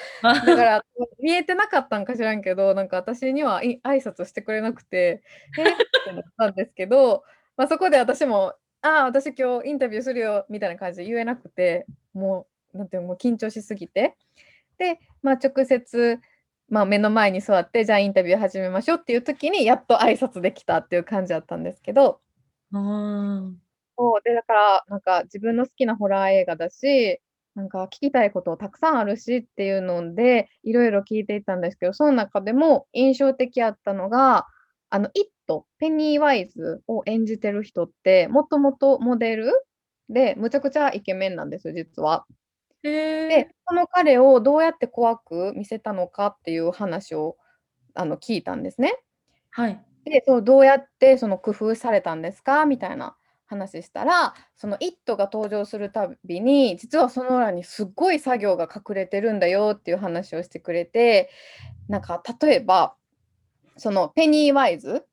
[0.47, 0.85] だから
[1.21, 5.23] 見えてなかったんか知らんけど、なんか私にはい挨拶してくれなくて、
[5.59, 7.25] 「え？」ってなったんですけど、
[7.57, 14.16] ま、そこで私もああ、私今日インタビューするよみたいな感じで言えなくて、もう、なんていうの、もう緊張しすぎて。
[14.79, 16.19] で、まあ、直接、
[16.69, 22.21] まあ、目の前に座って、じゃあインタビュー始めましょうっていう時に、やっと挨拶できたっていう感じだったんですけど。
[22.73, 23.43] あ
[23.99, 27.21] そうで、だから、なんか自分の好きなホラー映画だし、
[27.55, 34.47] なんか聞きたいことたくさんあるしっていうので、いろいろ聞いていたんですけど、その中でも印象的やったのが、
[34.88, 39.53] あの、イッ人、ペニーワイズを演じてる人って、もともとモデル
[40.09, 42.27] で、むちゃくちゃイケメンなんですよ、実は。
[42.83, 47.37] で、その彼をどうやって怖く見せたのかっていう話を
[47.95, 48.95] あの聞いたんですね。
[49.51, 49.81] はい。
[50.05, 52.67] で、そうどうやってその工夫されたんですか？
[52.67, 61.31] みたいな話したら、その「イット!」が登場するたびに、実はその裏にすっごい作業が隠れてるんだよっていう話をしてくれて、
[61.89, 62.97] なんか例えば、
[63.79, 65.07] そのペニーワイズ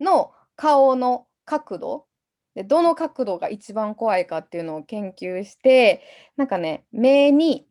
[0.00, 2.06] の顔の角度
[2.54, 6.02] で、どの角度が一番怖いかっていうのを研究して、
[6.36, 7.68] なんかね、目に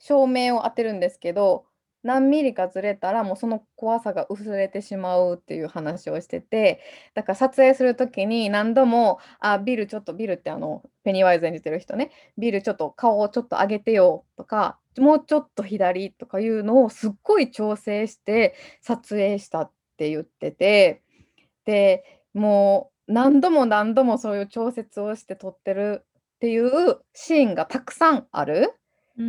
[0.00, 1.66] 照明を当てるんですけど、
[2.02, 6.80] 何ミリかずれたら、もうその怖さが薄れてしまうっていう話をしてて、
[7.14, 21.03] だから撮影する時に何度も、あ、ビルちょっとビルってあの、ペニワイズ演じてる人ね、ビルちょっと顔をちょっと上げてよとか、もうちょっと左とかいうのをすっごい調整して撮影したって言ってて、
[21.64, 26.04] で、もう何度も何度もそういう調節をして撮ってる
[26.36, 28.72] っていうシーンがたくさんある。
[29.18, 29.24] うー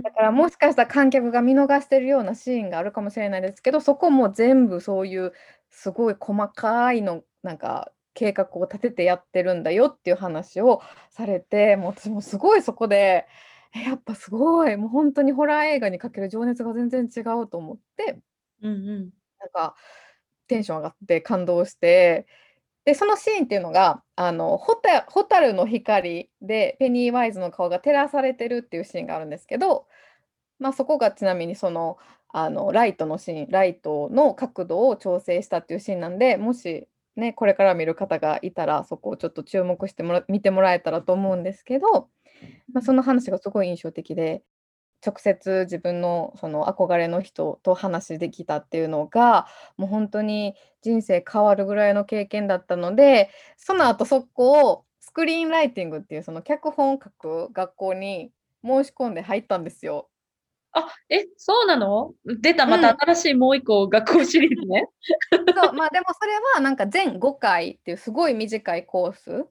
[0.00, 0.02] ん。
[0.02, 5.32] だからもしかしたら観客が見逃してるようなシーンがあるかもしれないですけど、そこも全部そういう
[5.70, 13.26] すごい細かいのなんか計画を立ててやってるんだよっていう話をされて、もう私もすごいそこで、
[13.74, 18.18] え、やっぱすごい、もう本当にホラー映画にかける情熱が全然違うと思って、
[18.62, 19.10] うんうん。
[19.40, 19.74] なんか
[20.46, 22.26] テンション上がって感動して、
[22.84, 29.86] で、そのシーンっていうのが、あの、ホタホタルの光でペニーワイズの顔が照らされてるっていうシーンがあるんですけど、
[30.58, 42.08] まあ、そこがちなみにその、あの、ライトのシーンライトの角度を調整したっていうシーンなんで、もしね、これから見る方がいたら、そこをちょっと注目してもら見てもらえたらと思うんですけど、
[42.72, 44.42] まあ、その話がすごい印象的で。
[45.06, 58.32] 直接自分のその憧れの人と話できたっていうのが、もう本当に人生変わるぐらいの経験だったので、その後速攻スクリーンライティングっていうその脚本を書く学校に
[58.64, 60.08] 申し込んで入ったんですよ。
[60.72, 62.12] あ、え、そうなの？
[62.26, 64.88] 出た、また新しいもう一個学校シリーズね。
[65.30, 69.46] そう、まあ、でもそれはなんか全5回っていうすごい短いコース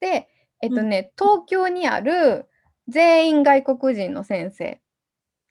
[0.00, 0.28] で、
[0.62, 2.46] えっとね、東京にある
[2.88, 4.80] 全員外国人の先生。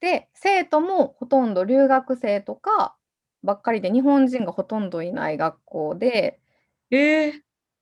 [0.01, 2.95] で、生徒もほとんど留学生とか
[3.43, 6.39] ばっかりで、日本人がほとんどいない学校で
[6.91, 7.41] ええ。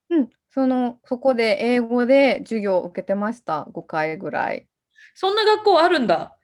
[0.10, 4.67] うん、その、そこで英語で授業を受けてました、5回ぐらい。
[5.15, 6.38] そんな学校あるんだ。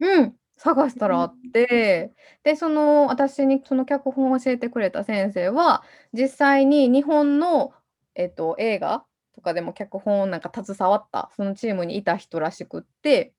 [0.00, 7.72] うん、探したらあって、で、その、私にその脚本を教えてくれた先生は、実際に日本の、
[8.14, 13.34] えっと、映画とかでも脚本をなんか携わった、そのチームにいた人らしくって、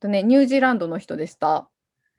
[0.00, 1.70] とね、ニュージーランドの人でした。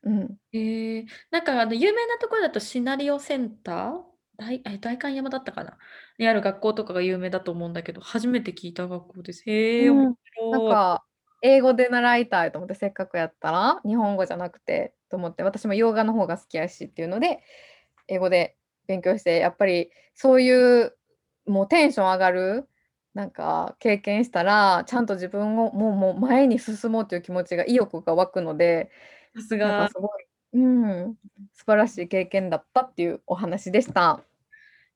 [0.03, 0.37] うん。
[0.53, 4.01] へえ、なんかあの有名なところだとシナリオセンター、
[4.37, 5.77] 大え、代官山だったかな？
[6.17, 9.43] にある学校とかが有名だと思うんだけど、初めて聞いた学校です。
[9.49, 10.15] へえ、面うん、
[10.49, 10.77] なん白い。
[10.77, 11.05] か、
[11.41, 17.39] 英語で習いたいと思って、せっかくやったら、日本語じゃなくてと思って、私も洋画の方が好きやしっていうので、
[18.07, 20.97] 英語で勉強して、やっぱりそういう
[21.47, 22.69] もうテンション上がる
[23.13, 28.89] なんか経験したら、ちゃんと自分をもうもう前に進もうという気持ちが意欲が湧くので、
[29.35, 29.89] さすが。
[29.89, 30.09] すごい
[30.53, 31.15] うん、
[31.53, 34.19] 素晴らしい経験だったっていうお話でした。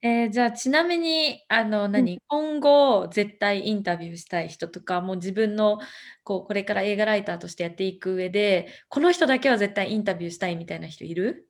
[0.01, 1.91] えー、じゃあちなみに、あの、うん。
[1.93, 5.79] 何、今後絶対インタビューしたい人とか、もう自分の
[6.23, 11.47] こう、これから映画ライターとしてやっていく上で、この人だけは絶対インタビューしたいみたいな人いる？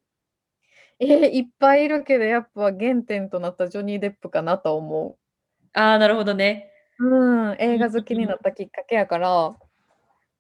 [0.99, 5.24] ええ、いっぱいいるけど、やっぱ原点となったジョニー・デップかなと思う。
[5.75, 6.71] ああ、なるほどね。
[6.99, 8.27] うん、映うん画好きにうん。
[8.27, 9.57] なったきっかけやから。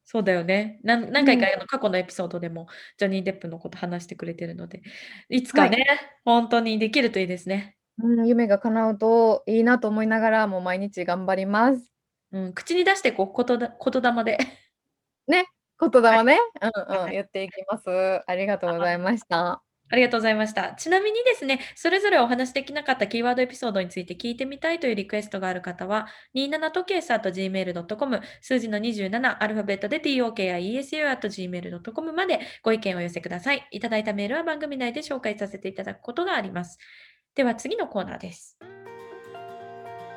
[0.07, 0.79] そうだよね。
[0.83, 1.37] なん何うん。
[1.37, 2.67] 回かあの過去のエピソードでも、
[2.97, 4.83] ジョニー・デップのこと話してくれてるので、
[5.29, 5.69] いつはい。
[5.69, 5.83] かね、
[6.23, 7.75] ほんとにできるといいですね。
[7.97, 11.89] うん、夢が叶うといいなと思いながら、もう毎日頑張ります。
[12.31, 14.37] うん、口に出してこう、ことだ言霊で。
[15.27, 15.45] ね、
[15.79, 16.19] 言はい。
[16.19, 16.39] 霊ね。
[16.61, 17.13] うんうん、はい。
[17.13, 17.89] 言っていきます。
[18.27, 19.63] ありがとうございました。
[19.95, 20.73] ありがとうございました。
[20.73, 33.65] ちなみにですね、それぞれお話しできなかったキーワードエピソードについて聞いてみたいというリクエストがある方は、27時計さ .gmail.com、数字の27、アルファベットで tokiesu.gmail.com までご意見をお寄せください。
[33.71, 36.77] いただいたメールは番組内で紹介させていただくことがあります。
[37.33, 38.59] では次のコーナーです。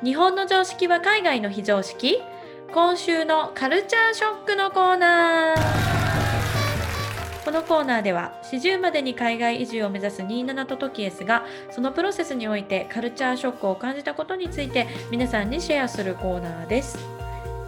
[0.03, 2.21] 日本の常識は海外の非常識？
[2.73, 5.98] 今週のカルチャーショックのコーナー。
[7.49, 16.99] このコーナーでは40までに海外移住を目指す27とトキエスがそのプロセスにおいてカルチャーショックを感じたことについて皆さんにシェアするコーナーです。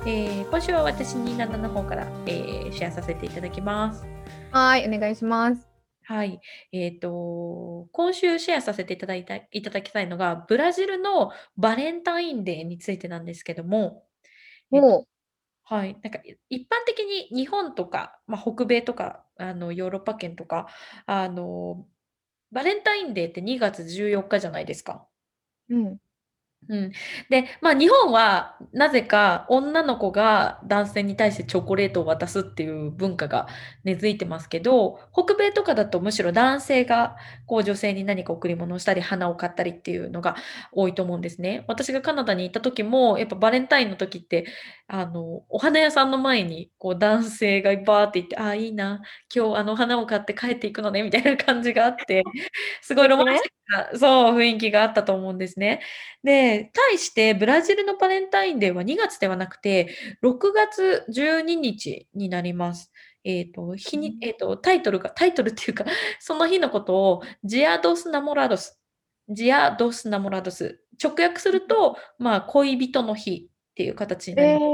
[0.05, 4.05] えー、今週は私27の方から、えー、シェアさせていただきます。
[4.51, 5.67] はい、お願いします。
[6.03, 6.39] はい。
[6.71, 14.03] えっと、今週シェアさせていただいたいただきたいのが、ブラジルのバレンタインデーについてなんですけども、
[14.71, 14.79] え。
[15.63, 20.67] はい、なんか、い一般的に日本とか、まあ、北米とか、あの、ヨーロッパ圏とか、
[21.05, 21.87] あの、
[22.51, 25.07] バレンタインデーって2月14日じゃないですか。
[25.69, 25.99] うん。
[26.69, 26.91] うん。
[27.29, 33.47] で、まあ、日本はなぜか女の子が男性に対してチョコレートを渡すっていう文化が
[33.83, 40.35] 根付いてますけど、北米とかだとむしろ男性がこう女性に何か贈り物をしたり花を買ったりっていうのが
[40.71, 41.65] 多いと思うんですね。
[41.67, 44.45] 私がカナダに行った時も、やっぱバレンタインの時って、
[44.93, 49.01] あの、お花屋さんの前にこう男性がバーって行って、ああ、いいな、
[49.33, 52.23] 今日あの花を買って帰っていくのねみたいな感じがあって、
[52.81, 53.39] すごいロマンね。
[53.41, 53.51] チッ
[53.89, 55.81] クなそう、雰囲気があったと思うんですね。
[56.25, 62.91] で、対してブラジルのバレンタインデーは2月ではなくて、6月12日になります。
[63.23, 65.85] えっと、日にえっと、タイトルがタイトルっていうか、
[66.19, 68.77] その日のことを Dia dos Namorados
[69.29, 74.65] Dia dos Namorados、直訳すると、まあ、恋人の日っていう形にえなります。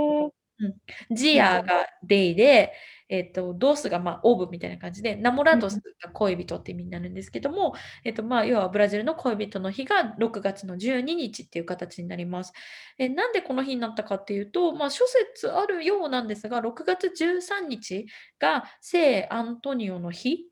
[0.62, 0.68] え、う
[1.14, 1.16] ん。
[1.16, 1.42] Di うん。
[1.42, 2.74] a が day で、
[3.10, 5.80] えっと、 dos が、まあ、 of みたいな感じで、 Namorados。
[6.04, 12.54] が恋人って意味になるんですけども、えっと、まあ、要はブラジルの恋人の日が6月の12日っていう形になります。
[12.98, 18.08] え、なんでこの日になったかっていうと、まあ、諸説あるようなんですが、6月13日
[18.40, 20.48] が聖アントニオの日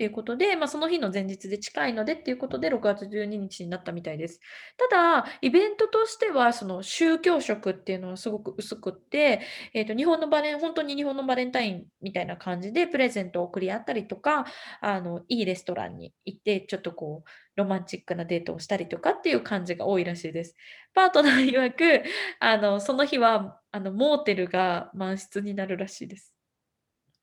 [0.00, 4.40] っていうことで、まあ、その日の前日で近いのでっていうことで6月12日になったみたいです。
[4.78, 4.88] た
[5.22, 9.42] だ、イベントとしては、その宗教色っていうのはすごく薄くって、
[9.74, 14.46] えっと、日本のバレン本当に日本のバレンタインみたいな感じでプレゼントを贈り合ったりとか、
[14.80, 20.56] あの、いいレストランに行って、ちょっとこう、ロマンチックなデートをしたりとかっていう感じが多いらしいです。
[20.94, 22.04] パートナー曰く、
[22.38, 26.39] あの、その日は、あの、モーテルが満室になるらしいです。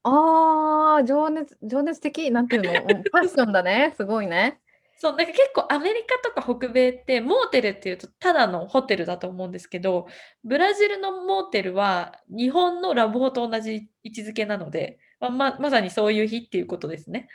[0.03, 2.31] ああ、情熱情熱的？
[2.31, 4.59] なんていうの、うん、 パッションだね、すごいね。
[4.99, 10.07] そう、なんか結構アメリカとか北米って、モーテルっていうとただのホテルだと思うんですけど、
[10.43, 17.27] ブラジルのモーテルは日本のラブホと同じ位置づけなので、まままさにそういう日っていうことですね。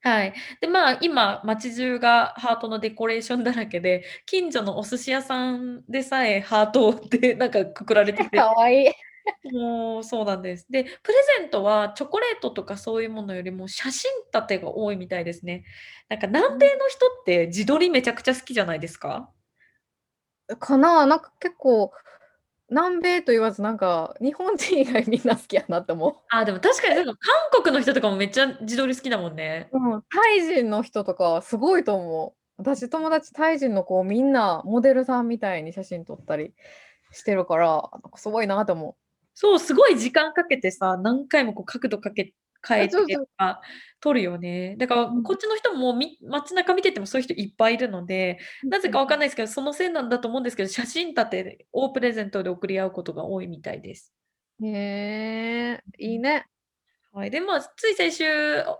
[0.00, 0.34] はい。
[0.60, 8.92] で、まあ、今、街中がハートのデコレーションだらけで、近所のお寿司屋さんでさえハートでなんかくくられてて可愛いい。
[9.52, 10.66] もう、そうなんです。
[10.70, 15.64] で、プレゼントはチョコレートとかそういうものよりも写真立てが多いみたいですね。
[16.08, 16.58] なんか南うん。
[16.58, 19.30] 米の人って自撮りめちゃくちゃ好きじゃないですか？
[20.58, 21.92] かな、なんか結構、
[22.70, 26.14] 南米と言わず、なんか日本人以外みんな好きやなって思う。
[26.30, 27.14] あ、でも確かに韓
[27.62, 29.68] 国の人とかもめっちゃ自撮り好きだもんね。
[29.72, 32.38] うん、タイ人の人とかはすごいと思う。
[32.58, 36.54] 私友達タイ人の子みんなモデルさんみたいに写真撮ったり
[37.12, 39.07] してるから、なんかすごいなと思う。
[39.40, 42.34] そう、すごい時間かけてさ、何回もこう角度かけ
[42.66, 42.88] 変あ、え。
[42.88, 43.60] てとか
[44.00, 44.74] 撮るよね。
[44.78, 45.22] だからうん。
[45.22, 48.98] こっちの人もみ街中見ててもそういう人いっぱいいるので、うんなぜか。
[48.98, 54.12] わかんないすけど、そのせいなんだと思うんですけど、写真立てをプレゼントで贈り合うことが多いみたいです。
[54.60, 54.66] へ
[55.76, 56.04] え、うん。
[56.04, 56.46] いいね。
[57.12, 57.30] はい。
[57.30, 58.24] で、まあ、つい先週、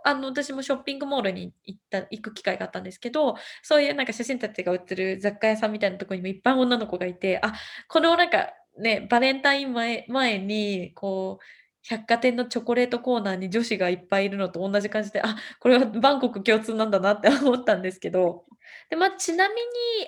[0.05, 7.55] あの、私もショッピングモールに行った行く機会があったんですけど、そういうなんか写真立てが売ってる雑貨屋さんみたいなとこにもいっぱい女の子がいて、あ、
[7.89, 11.45] このなんか、ね、バレンタイン前前に、こう、
[11.89, 18.45] 百貨店のチョコレートコーナーに女子がいっぱいいるのと同じ感じで、あ、これはバンコク共通なんだなって思ったんですけど。
[18.91, 19.61] で、ま、ちなみに、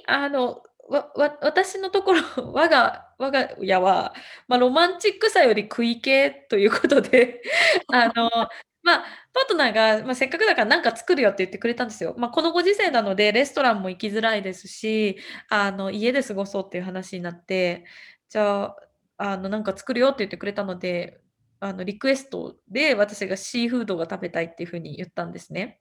[0.07, 2.21] あの、わわ私のところ、
[2.53, 4.15] 我が我が家は、
[4.49, 7.43] ま、ロマンチックさより食い気ということで、
[7.93, 8.31] あの、
[8.83, 8.99] ま、
[9.33, 12.15] パートナーが、ま、せっかくだからなんか作るよって言ってくれたんですよ。
[12.19, 17.85] ま、このご時世なので、レストランも行きづらいですし、あの、家で過ごそうっていう話になって、
[18.31, 18.77] じゃあ、
[19.19, 21.21] あの、なんか作るよって言ってくれたので、
[21.59, 25.81] あの、リクエストで私がシーフードが食べたいっていう風に言ったんですね。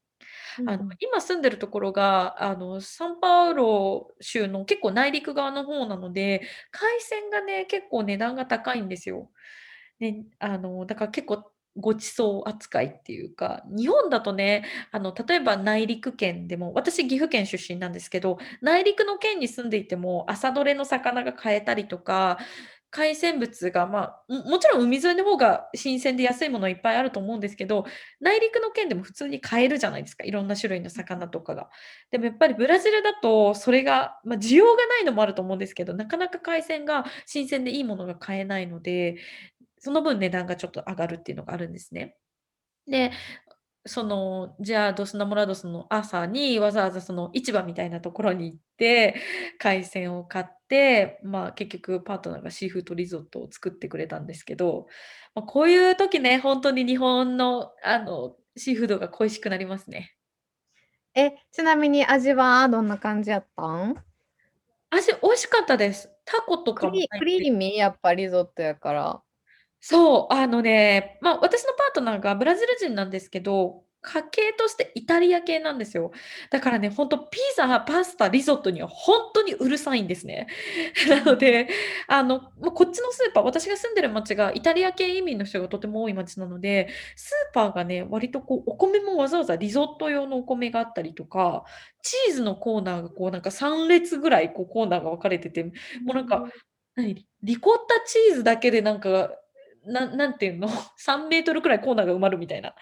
[0.68, 0.90] あの。
[1.00, 9.32] 今住んでるところが、あの、サンパウロ州の結構内陸側の方なので、海鮮がね、結構値段が高いんですよ。
[10.00, 22.38] ね、あの、だから結構ご馳走扱いっていうか、日本だとね、あの、例えば内陸県でも、私岐阜県出身なんですけど、内陸の県に住んでいても、朝どれの魚が買えたりとか、
[22.92, 27.86] 海鮮物が、まあ、もちろん海沿いの方が新鮮で安いものいっぱいあると思うんですけど、
[28.20, 31.70] 内陸の県でも普通に買えるじゃないですか、いろんな種類の魚とかが。
[32.10, 39.18] でもやっぱりブラジルだと、それが、まあ、需要がないのもあると思うんですけど、なかなか海鮮が新鮮でいいものが買えないので、
[39.80, 42.16] その分値段がちょっと上がるっていうのがあるんですね。
[42.88, 43.12] で、
[43.86, 49.16] その、じゃあ、 dos Namorados の朝にわざわざその市場みたいなところに行って、
[49.58, 54.88] 海鮮を買って、まあ、結局パートナーがシーフードリゾットを作ってくれたんですけど、
[55.34, 60.14] ま、こういう時ね、ほんとに日本のあの、シーフードが恋しくなりますね。
[61.16, 63.96] え、ちなみに味はどんな感じやったん？
[64.92, 66.12] 味美味しかったです。
[66.26, 67.74] タコとかクリクリーミー？
[67.76, 69.22] やっぱリゾットやから。
[69.82, 76.12] そう、あのね、まあ、私のパートナーがブラジル人なんですけど、家系としてイタリア系なんですよ。
[76.52, 80.48] だからね、ほんとピザ、パスタ、リゾットには本当にうるさいんですね。
[81.10, 81.68] なので、
[82.08, 91.66] あの、もうこっちのスーパー、私が住んでる町がイタリア系移民の人がとても多い町なので、スーパーがね、割とこう、お米もわざわざリゾット用のお米があったりとか、
[92.02, 95.72] チーズのコーナーがこうなんか3列ぐらいこうコーナーが分かれてて、も
[96.10, 96.46] うなんか、
[96.96, 99.32] 何リコッタチーズだけでなんか、
[99.86, 100.68] ななんていうの、
[101.00, 102.76] 3メートルくらいコーナーが埋まるみたいな。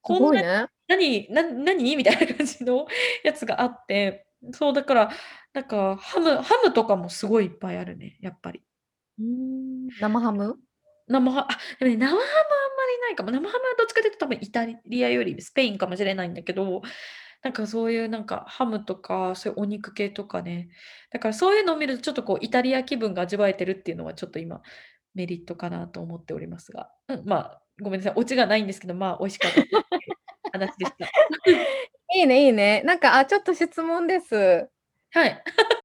[0.00, 0.66] こんなね。
[0.86, 2.86] 何、な何みたいな感じの
[3.22, 5.10] やつがあって、そうだから、
[5.54, 8.62] なんかハムハムとかもすごいいっぱいあるね、やっぱり。
[9.22, 10.56] ん、生ハム？
[11.06, 12.26] 生ハあ、でもね、生ハムあんま
[12.96, 13.30] りないかも。
[13.30, 16.82] 生ハムはどっちかというと多分イタリアよりスペインかもしれないんだけど、
[17.42, 20.70] なんかそういうなんかハムとか、そういうお肉系とかね、
[21.10, 24.62] だからそういうのを見るとちょっとこうイタリア気分が味わえてるっていうのはちょっと今
[25.14, 29.60] メリットかなと思っておりますが、うん、まあ、ごめんなさい、オチがないんですけど、まあ、美味しかった
[30.58, 31.06] 話でした。
[32.16, 32.82] いいねいいね。
[32.84, 34.68] なんか、あ、ちょっと質問です。
[35.10, 35.42] はい。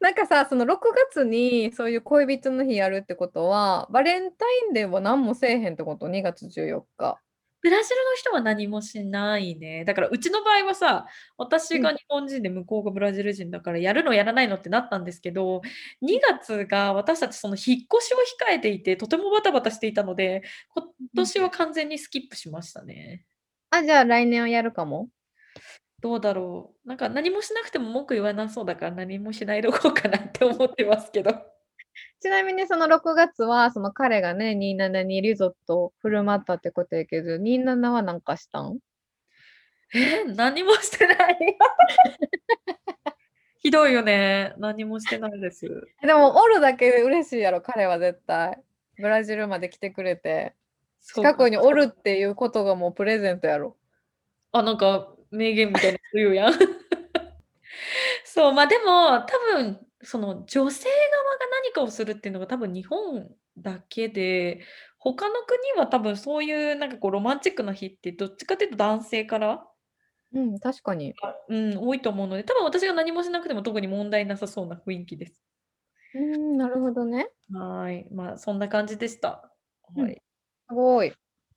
[0.00, 0.78] なんかさ、その6
[1.12, 7.20] 月にそういう恋人の日やるってことは、バレンタインデーは何もせえへんってこと？2月14日。
[7.62, 9.84] ブラジルの人は何もしないね。
[9.84, 11.06] だからうちの場合はさ、
[11.36, 15.60] 私が日本人で向こうがブラジル人だからやるのやらないのってなったんですけど、
[16.02, 18.16] 2月が私たちその引っ越しを
[18.48, 20.42] 控えていて、とてもバタバタしていたので、
[20.74, 20.86] 今
[21.16, 23.24] 年は完全にスキップしましたね。
[23.70, 25.08] あ、じゃあ来年はやるかも？
[26.00, 26.88] どうだろう。
[26.88, 31.34] なんか何もしなくても文句言わなそうだから、何もしないどこうかなって思ってますけど。
[32.20, 38.78] ちなみにその6月は、その彼がね、27にリゾットを振る舞ったってことやけど、27は何かしたん？
[39.94, 41.38] え、何もしてない。
[43.58, 44.54] ひどいよね。
[44.58, 45.66] 何もしてないです。
[46.02, 48.62] でもおるだけで嬉しいやろ、彼は絶対。
[48.98, 50.54] ブラジルまで来てくれて、
[51.02, 53.76] 近くにおるっていうことがもうプレゼントやろ。
[54.52, 56.52] あ、なんか名言みたいな言うやん。
[58.24, 64.60] そう、ま、でも、多分その女性側が何かをするっていうのが多分日本だけで、
[64.98, 69.66] 他の国は多分そういうなんかこうロマンチックな日ってどっちかっていうと男性から
[70.32, 71.14] うん、確かに。
[71.22, 75.42] あ、うん、多いと思うので、多分私が何もしなくても特に問題なさそうな雰囲気です。
[76.14, 77.28] うーん、なるほどね。
[77.52, 79.52] はい、まあ、そんな感じでした。
[79.96, 80.22] うん、はい。
[80.68, 81.12] すごい。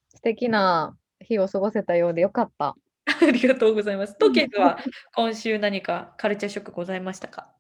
[0.09, 2.75] 素敵な日を過ごせたようで良かった。
[3.05, 4.17] ありがとうございます。
[4.17, 4.79] トケイは
[5.15, 7.53] 今週何かカルチャーショックございましたか？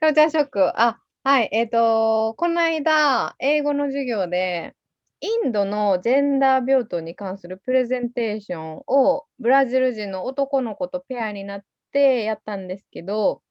[0.00, 4.74] カルチャーショック、あ、はい、えっと、この間、英語の授業で、
[5.20, 13.42] インドのジェンダー平等に関するプレゼンテーションを、ブラジル人の男の子とペアになってやったんですけど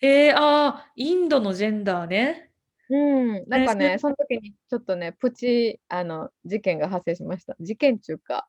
[0.00, 2.50] ええ、ああ、インドのジェンダーね。
[2.88, 7.56] うん、なんかね、その時にちょっとね、プチ、あの、事件が発生しました。
[7.60, 8.48] 事件ちゅうか、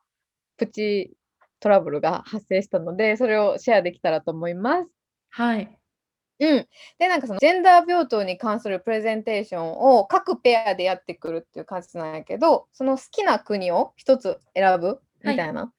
[0.56, 1.12] プチ
[1.60, 4.90] トラブルが発生したので、それをシェアできたらと思います。
[5.28, 5.81] はい。
[6.42, 6.68] うん。
[6.98, 15.72] で、なんかそのジェンダー平等に関するプレゼンテーションを各ペアでやってくるっていう感じなんやけど、その好きな国を一つ選ぶみたいな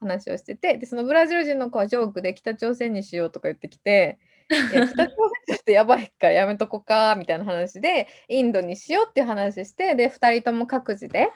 [0.00, 4.94] 話をしてて、はい、で、そのブラジル人の子はジョークで北朝鮮にしようとか言ってきて、 北朝
[5.48, 11.30] 鮮ってやばいからやめとこかみたいな話で、インドにしようっていう話して、で、2人とも各自で、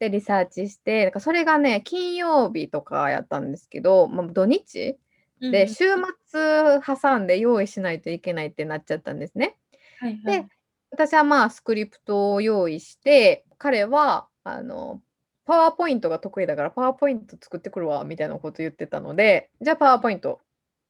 [0.00, 4.98] で、リサーチして、だからそれがね、金曜日とかやったんですけど、まあ、土日
[5.40, 5.84] で、週
[6.30, 9.56] 末挟んで用意しないといけないってなっちゃったんですね。
[10.00, 10.42] はいはい。
[10.42, 10.48] で、
[10.90, 15.02] 私はまあスクリプトを用意して、彼はあの
[15.44, 20.40] パワーポイントが得意だからパワーポイント作ってくるわみたいなこと言ってたので、じゃあパワーポイント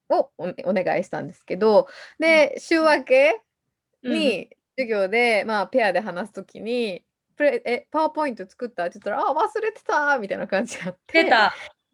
[0.08, 1.88] をお願いしたんですけど、
[2.18, 3.40] で、週明け
[4.02, 7.04] に授業で、まあペアで話すときに、
[7.36, 8.86] プレえ、パワーポイント作った？
[8.86, 11.30] って言ったら、あ、忘れてたみたいな感じになって。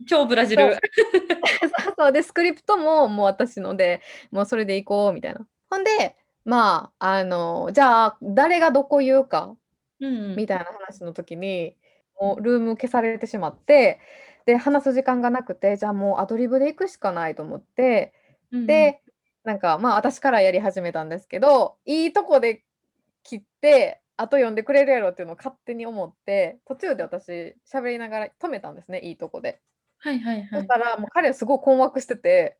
[0.06, 0.62] 超ブラジル。
[0.64, 5.46] そう そうで、スクリプトももう私ので、もうそれで行こうみたいな。
[5.70, 9.56] ほんで、まあ、あの、じゃあ、誰がどこ言うか、
[10.00, 11.76] うん、みたいな話の時に、
[12.20, 14.00] もうルーム消されてしまって、
[14.46, 18.12] で、話す時間がなくて、じゃあもうアドリブで行くしかないと思って、
[18.52, 19.00] うん、で、
[19.44, 22.62] なんか、まあ私からやり始めたんですけど、いいとこで
[23.22, 29.60] 切って、あと読んでくれるやろっていうのを勝手に思って、途中で私喋りながら止めたんですね、いいとこで。
[30.04, 32.58] はいはいはそしたら、もう彼はすごい困惑してて、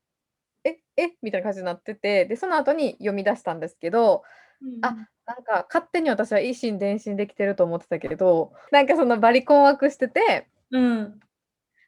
[0.65, 1.17] ええ？
[1.23, 4.25] みたいな感じになってて、で、その後に読み出したんですけど、
[4.61, 11.21] うんあ、なんか勝手に私は以心伝心できてると思ってたけど、なんかそのバリ困惑してて、うん。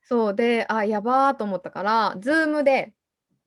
[0.05, 2.95] そうで、あ、やばーと思ったから、Zoom で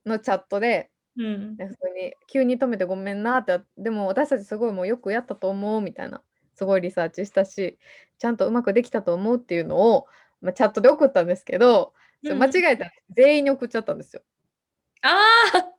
[0.06, 1.58] のチャットで、うん。
[1.58, 6.22] で、普通に「急に止めてごめんな」って、「でも私たちすごいもうよくやったと思う」みたいな、
[6.54, 7.78] 「すごいリサーチしたし、
[8.18, 10.06] ちゃんとうまくできたと思う」っていうのを、
[10.42, 12.50] ま、チャットで送ったんですけど、うんうん。
[12.54, 14.22] 違えた全員に送っちゃったんですよ。
[15.02, 15.08] あ
[15.54, 15.74] あ。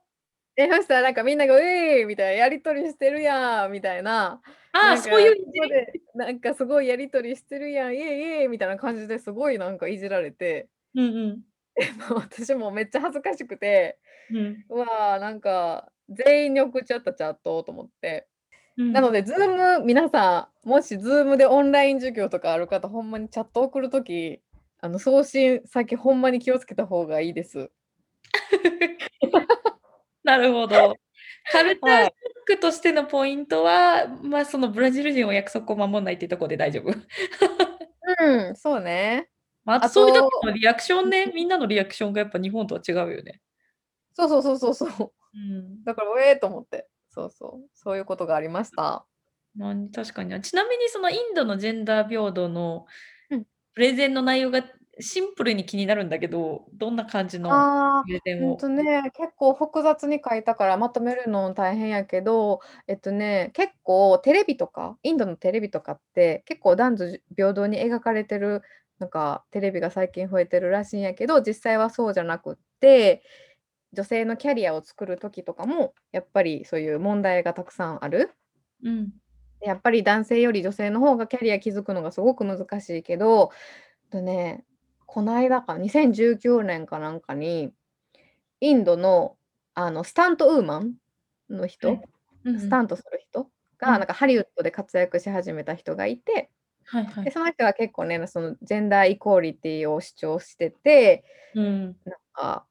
[0.56, 5.60] で、そしたらなんかみんなが「ウェイ！」みたいな「やり取りしてるやん」みたいな、あそういういじり？
[5.60, 10.68] ここでなんか「すごいやり取りしてるやん、イエイイエイ」みたいな感じですごいなんかいじられて。
[10.94, 11.42] うんうん。
[11.76, 13.98] え、もう私もめっちゃ恥ずかしくて、
[14.30, 14.64] うん。
[14.70, 18.28] うわ、なんか全員に送っちゃったチャットと思って。
[18.78, 18.92] うん。
[18.92, 24.42] なので Zoom 皆さん、もし Zoom でオンライン授業とかある方、ほんまにチャット送る時、
[24.84, 27.70] あの送信先ほんまに気をつけた方がいいです。
[30.24, 30.96] なるほど。
[31.48, 32.14] カルチャーショッはい。
[32.46, 36.92] クとしてのポイントは、ま、そのブラジル人は約束を守んないっていうとこで大丈夫？
[38.20, 39.28] うん、そうね。
[39.64, 43.40] ま、あとそういう時あとのリアクションね、みんなのリアクションがやっぱ日本とは違うよね。
[44.16, 45.12] そうそうそうそうそう。
[45.34, 45.84] うん。
[45.84, 46.88] だから、「ええ！」と思って。
[47.10, 49.06] そうそう、そういうことがありました。
[49.54, 50.40] ま、確かにな。
[50.40, 52.88] ちなみにそのインドのジェンダー平等のうん。
[53.74, 54.62] プレゼンの内容が
[55.00, 68.62] シンプルに気になるんだけど、どんな感じのああ、プレゼンんとね、結構複雑に書いたからまとめるの大変やけど、えっとね、結構テレビとか、インドのテレビとかって、結構男女じ平等に描かれてる、
[68.98, 73.22] なんかテレビが最近増えてるらしいんやけど、実際はそうじゃなくって、
[73.92, 78.30] 女性のキャリアを作る時とかも、やっぱりそういう問題がたくさんある。
[78.82, 79.12] うん。
[79.64, 83.50] やっぱり男性より女性の方がキャリア築くのがすごく難しいけど、
[84.10, 84.64] とね、
[85.06, 87.72] こないだか2019年かなんかに、
[88.60, 89.36] インドの
[89.74, 90.94] あのスタントウーマン
[91.50, 91.68] のはい。
[91.68, 91.92] 人、う
[92.52, 92.60] んうん。
[92.60, 93.48] スタントする人
[93.78, 93.98] が、うん。
[93.98, 96.50] なんかハリウッドで活躍し始めた人がいて、で、
[96.84, 97.30] はいはい。
[97.30, 101.84] その人は結構ね、そのジェンダーイコーリティを主張してて、うん。
[101.84, 101.94] なん
[102.32, 102.66] か、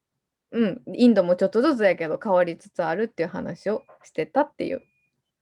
[0.51, 4.81] うん、インドもちょっとずつやけど変わりつつあるっていう話をしてたっていう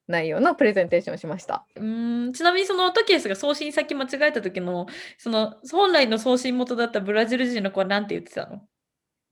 [0.09, 1.65] 内容のプレゼンテーションをしました。
[1.75, 4.87] うーん、ちなみにそのトキエスが送信先間違えた時の、
[5.17, 8.61] その本来の送信元だったブラジル人の子は何て言ってたの？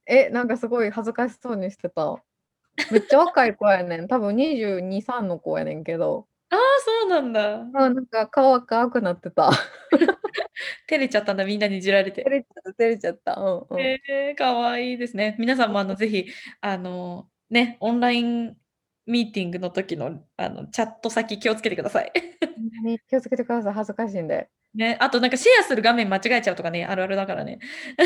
[0.06, 2.24] え、なんかすごい恥ずかしそうにしてた。
[2.92, 4.08] めっちゃ若い子やねん。
[4.08, 6.28] 多分22、3の子やねんけど。
[6.52, 7.56] ああ、そうなんだ。
[7.56, 9.52] ああ、なんか顔赤くなってた。
[10.88, 12.24] 照れちゃったんだ、みんなにいじられて。
[12.24, 13.34] 照れちゃった照れちゃった。
[13.34, 13.82] うんうん。
[13.82, 15.36] へえ、可愛いですね。
[15.40, 16.28] 皆さんもあのぜひ、
[16.62, 18.56] あの、ね、オンライン
[19.08, 22.12] ミーティングの時のあのチャット先気をつけてください。
[23.10, 24.50] 気をつけてください、恥ずかしいんで。
[24.76, 27.60] ね、あとなんかシェアする画面間違えちゃうとかね、あるあるだからね。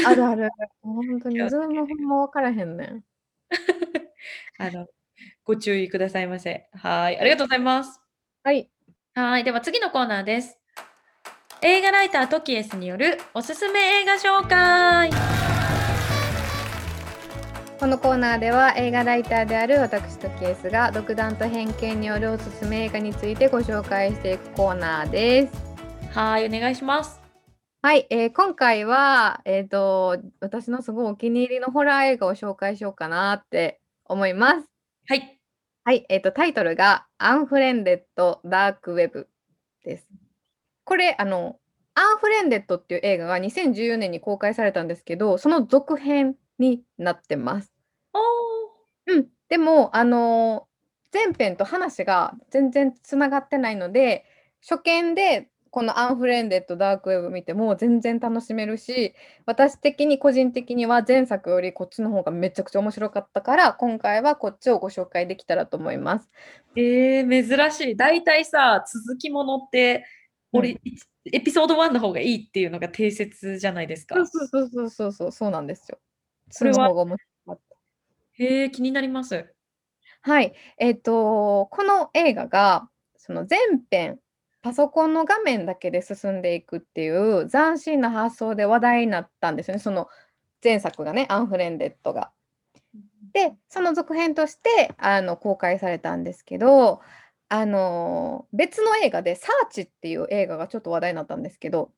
[0.06, 0.50] あるある。
[0.82, 1.80] ほんとに気をつ Zoom けて。
[1.80, 3.04] ほんま分からへんねん。
[4.60, 4.88] あの、
[5.44, 6.68] ご注意くださいませ。
[6.74, 7.26] はい、あはい。
[7.26, 8.00] りがとうございます。
[8.44, 8.70] はい。
[9.16, 10.58] はい、では次のコーナーです。
[11.64, 15.41] 映画ライタートキエスによるおすすめ映画紹介。
[17.82, 25.54] このコーナーでは映画ライターである私トキエスが独断と偏見によるおすすめ映画についてご紹介していくコーナーです。
[26.12, 27.20] はい、お願いします。
[27.82, 34.68] はい、え、今回は、えっと、私のすごいお気に入りのホラー映画を紹介しようかなって思います。
[35.08, 35.40] はい。
[35.84, 39.28] はい、えっとタイトルがアンフレンデッド・ダークウェブ
[39.84, 40.08] です。
[40.84, 41.58] これあの、
[41.96, 47.71] アンフレンデッドっていう映画が2014年に公開されたんですけど、その続編になってます。
[48.14, 48.22] ああ。
[49.08, 50.68] うん、でもあの、
[51.14, 54.26] 前編と話が全然繋がってないので、
[54.62, 66.30] 初見でこのアンフレンデッド・ダークウェブ見ても全然楽しめるし、私的に個人的には前作よりこっちの方がめちゃくちゃ面白かったから、今回はこっちをご紹介できたらと思います。
[66.76, 67.96] ええ、珍しい。
[67.96, 70.06] 大体さ、続きものって、
[70.54, 70.66] うん。
[71.32, 74.16] エピソード1の方がいいっていうのが定説じゃないですか。
[74.16, 76.00] そうそうそうそうそうそう、なんですよ。
[76.50, 77.16] そこれはの方が
[78.42, 78.62] おもかった。
[78.62, 79.54] へえ、気になります。
[80.22, 80.54] はい。
[80.78, 84.20] えっと、この映画が、その前編、
[84.62, 90.10] パソコンの画面だけで進んでいくっていう斬新な発想で話題になったんですよね、その
[90.64, 92.32] 前作がね、アンフレンデッドが。
[93.34, 93.60] で、うん。
[93.70, 97.02] その続編としてあの公開されたんですけど、
[97.50, 101.92] あの、別の映画でサーチっていう映画がちょっと話題になったんですけど、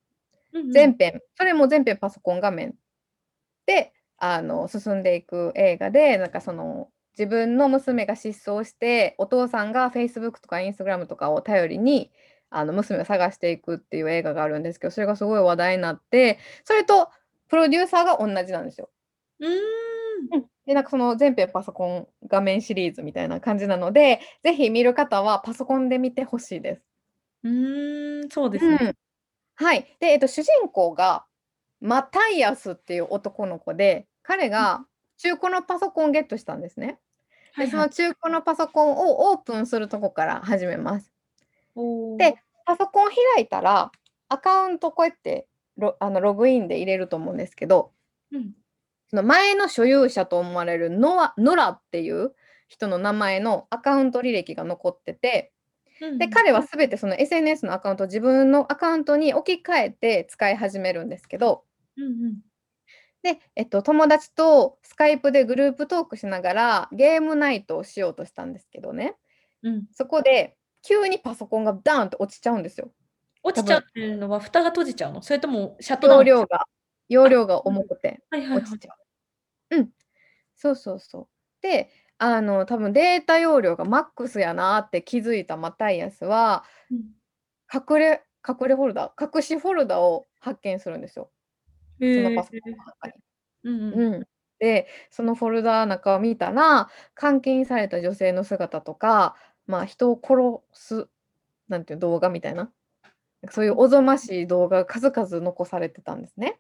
[0.54, 0.74] うんうん。
[0.74, 2.76] 前編、それも全編パソコン画面
[3.66, 3.94] で、
[4.26, 12.10] あの、進んでいく映画で、なんかその、自分の娘が失踪して、お父さんが Facebook とか Instagram とかを頼りに、
[12.50, 17.10] あの、娘を探していくっていう映画があるんですけど、それがすごい話題になって、それと
[17.50, 18.90] プロデューサーがおんなじなんですよ。
[19.42, 19.54] うーん。
[20.32, 20.46] うん。
[20.66, 26.82] で、なんかその全編パソコン画面シリーズみたいな感じなので、ぜひ見る方はパソコンで見て欲しいです。
[27.44, 28.78] うーん、そうですね。
[28.82, 28.94] うん。
[29.56, 29.98] はい。
[30.00, 31.26] で、えっと主人公が
[31.82, 34.86] マタイアスっていう男の子で、彼が
[35.18, 37.00] 中古のパソコンゲットしたんですね。
[37.58, 37.78] で、そ。
[37.78, 41.12] の中古のパソコンをオープンするとこから始めます。
[42.18, 43.92] で、パソコン開いたら、
[44.30, 45.48] アカウントこうやって
[45.78, 47.92] ロあのログインで入れると思うんですけど、
[48.32, 48.54] うん。
[49.10, 52.34] その前の所有者と思われるノアノラっていう
[52.68, 55.52] 人の名前のアカウント履歴が残ってて、
[56.18, 56.28] で。
[56.28, 61.64] 彼は全てその SNS のアカウントを自分のアカウントに置き換えて使い始めるんですけど、
[61.98, 62.38] うんうん。
[63.24, 69.16] で、えっと、友達とスカイプでグループトークしながらゲームナイトをしようとしたんですけどね、
[69.64, 69.86] うん。
[69.94, 72.92] そこで急にパソコンがダーンと落ちちゃうんですよ。
[73.42, 75.22] 落ちちゃうっていうのは蓋が閉じちゃうの？
[75.22, 76.28] それともシャットダウン？
[76.28, 76.66] 容量が
[77.10, 78.22] 容量が重くて。
[78.32, 78.94] 落ちちゃ
[79.72, 79.78] う。
[79.78, 79.90] うん。
[80.56, 81.28] そうそうそう。
[81.62, 87.00] で、あの、多分データ容量がマックスやなって気づいたマタイアスは、うん。
[87.74, 91.32] 隠れ隠れフォルダ、隠しフォルダを発見するんですよ。
[92.00, 92.36] その。
[92.36, 93.14] パソコンの中に。
[93.64, 94.16] うんうん。
[94.16, 94.28] うん。
[94.60, 96.90] で、そのフォルダ中を見たら、
[97.20, 99.36] 監禁された女性の姿とか、
[99.68, 100.42] まあ、人を殺
[100.74, 101.10] す、
[101.68, 102.72] なんていう動画みたいな、
[103.52, 106.60] そういうおぞましい動画が数々残されてたんですね。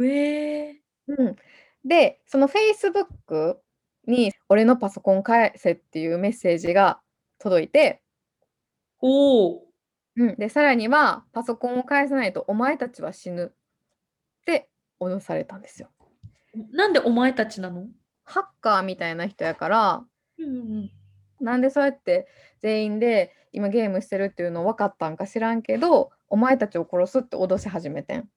[0.00, 0.82] ええ。
[1.08, 1.36] うん。
[1.84, 3.58] で、その Facebook
[4.06, 7.00] に俺のパソコン返せっていうメッセージが
[7.38, 8.02] 届いて
[9.00, 9.62] おお。
[10.16, 13.54] うん、で、さらにはパソコンを返さないとお前たちは死ぬ
[14.48, 14.70] って
[15.00, 15.88] 脅されたんですよ。
[16.72, 17.86] なんでお前たちなの？
[18.24, 20.04] ハッカーみたいな人やから、
[20.38, 20.90] うん。
[21.40, 22.26] なんでそうやって
[22.60, 28.28] 全員で今ゲームしてるっていうの分かったんか知らんけど、お前たちを殺すって脅し始めてん。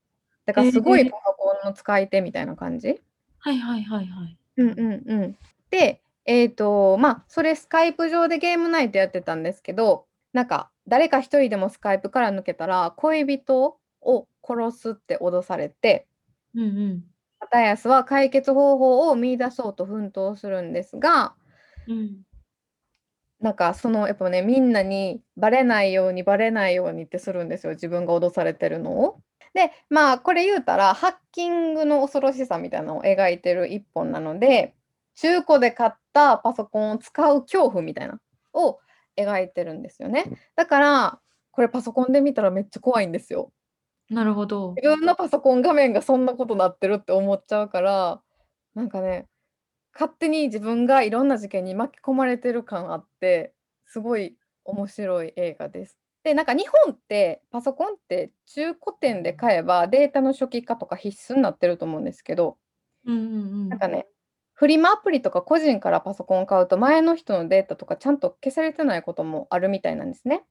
[0.45, 1.05] だからすごええ。
[1.05, 2.99] いパソコンの使い手みたいな感じ。
[3.39, 4.38] はいはいはいはい。
[4.57, 5.38] うんうんうん。
[5.70, 16.08] で、えっと、まあ、それスカイプ上でゲームナイトやってたんですけど、なんか誰か一人でもスカイプから抜けたら恋人を殺すって脅されて、
[16.56, 17.04] うんうん。
[17.39, 21.34] マタイアスは解決方法を見出そうと奮闘するんですが、
[21.88, 22.22] うん。
[23.41, 29.22] なんかそのやっぱねみんなにバレないようにバレないようにってするんですよ自分が脅されてるのを。
[29.54, 34.76] でまあこれ言うたらハッキングの恐ろしさみたいなのを描いてる一本なので
[35.16, 38.20] 中古で買ったパソコンを使う恐怖みたいな
[38.54, 38.80] を
[39.18, 40.26] 描いてるんですよね。
[40.56, 41.20] だから
[41.52, 43.52] これパソコンで見たらめっちゃ怖いんですよ。
[44.12, 44.74] なるほど。
[44.76, 48.22] 自分のパソコン画面がそんなことなってるって思っちゃうから
[48.76, 49.28] なんかね
[49.93, 53.53] 勝手に自分がいろんな事件に巻き込まれてる感あって
[53.86, 55.97] すごい面白い映画です。
[56.24, 62.57] でなんか日本ってパソコンって中古店で買えばデータの初期化とか必須になってると思うんですけど
[63.05, 63.70] うんうんうん。
[63.70, 64.07] なんかね
[64.53, 70.43] フリマアプリとか個人からパソコンを買うと前の人のデータとかちゃんと消されてないこともあるみたいなんですね。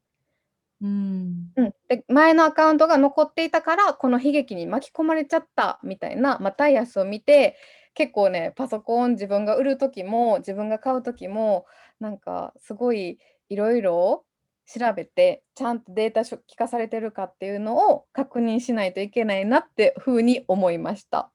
[0.82, 1.52] うん。
[1.56, 7.56] うん、で前のアカウントが残っていたからこの悲劇に巻き込まれちゃったみたいなマタイアスを見て
[7.94, 11.66] 結構ねパソコン自分が売る時も自分が買う時も
[12.00, 13.18] なんかすごい
[13.48, 14.24] いろいろ
[14.66, 21.32] 調べてちゃんとデータ初期化されてるかっていうのを確認しないといけないなってふうに思いました。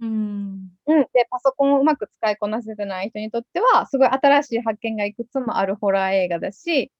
[0.00, 0.70] うん。
[0.86, 6.92] うん、でパソコンをうまく使いこなせてない人にとってはすごい新しい発見がいくつもあるホラー映画だし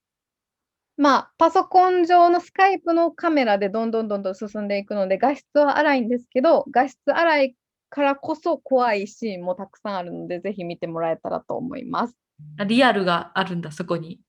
[0.96, 7.56] まあパソコン上のスカイプのカメラでどんどんどんどん進んでいくので画質は荒いんですけど画質荒い
[7.88, 12.16] からこそ怖いシーンもたくさんあるのでぜひ見てもらえたらと思います。
[12.58, 14.20] あ、リアルがあるんだ、そこに。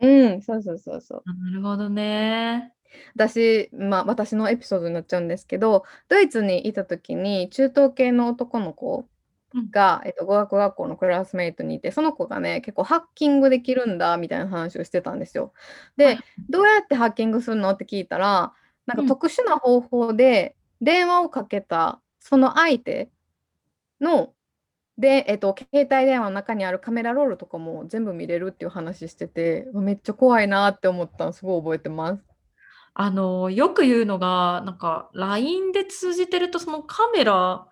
[0.00, 1.22] うん、そうそうそうそう。
[1.26, 2.72] あ、なるほどね。
[3.14, 9.06] 私、まあ、私のエピソードになっちゃうんですけどドイツにいた時に中東系の男の子うん。
[9.72, 15.52] が、えっと、語学学校のクラスメイトにいてその子がね結構ハッキングできるんだみたいな話をしてたんですよ。
[15.96, 16.16] はい。
[16.16, 17.70] でどうやってハッキングするの？
[17.70, 18.52] って聞いたら
[18.86, 19.06] なんうん。
[19.06, 23.10] か特殊な方法で電話をかけたその相手
[24.00, 24.32] の
[24.98, 32.22] で、えっと、携帯電話の中にあるカメラロールとかも全部見れるっていう話しててめっちゃ怖いなって思ったのすごい覚えてます。
[32.92, 37.66] あの、よく言うのが、なんか LINE で通じてるとそのカメラ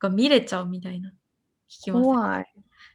[0.00, 1.14] が見れちゃうみたいな、聞
[1.84, 2.20] きません？
[2.20, 2.46] 怖い。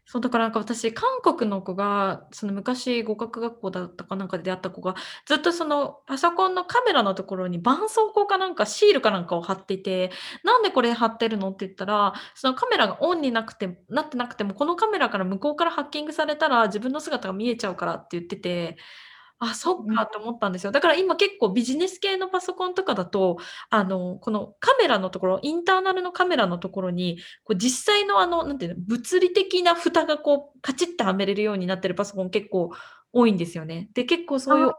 [0.05, 4.95] そう、だからなんか私、韓国の子が、その昔語学学校だったかなんかで出会った子が、
[5.25, 10.11] ずっとそのパソコンのカメラのところに絆創膏かなんかシールかなんかを貼っていて、
[10.43, 18.77] 「なんでこれ貼ってるの？」って言ったら、そのカメラがオンになくてなってなくても、このカメラから向こうからハッキングされたら自分の姿が見えちゃうからって言ってて、
[19.39, 19.95] あ、そっうん。
[19.95, 20.71] かと思ったんですよ。
[20.71, 23.37] だから今結構ビジネス系のパソコンとかだと、
[23.69, 32.71] あの、このカメラのところ、インターナルのカメラのところに、こう実際のあの、なんていうの、物理的な蓋がこうカチッてはめれるようになってるパソコン結構
[33.11, 33.89] 多いんですよね。
[33.93, 34.71] で、結構そういう。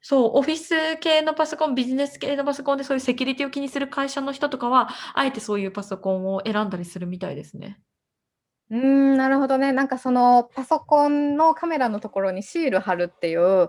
[0.00, 7.80] そう、オフィス系のパソコン、ビジネス系のパソコンでそういうセキュリティを気にする会社の人とかは、あえてそういうパソコンを選んだりするみたいですね。
[8.70, 9.72] うーん、なるほどね。
[9.72, 13.68] なんかそのパソコンのカメラのところにシール貼るっていう、うん。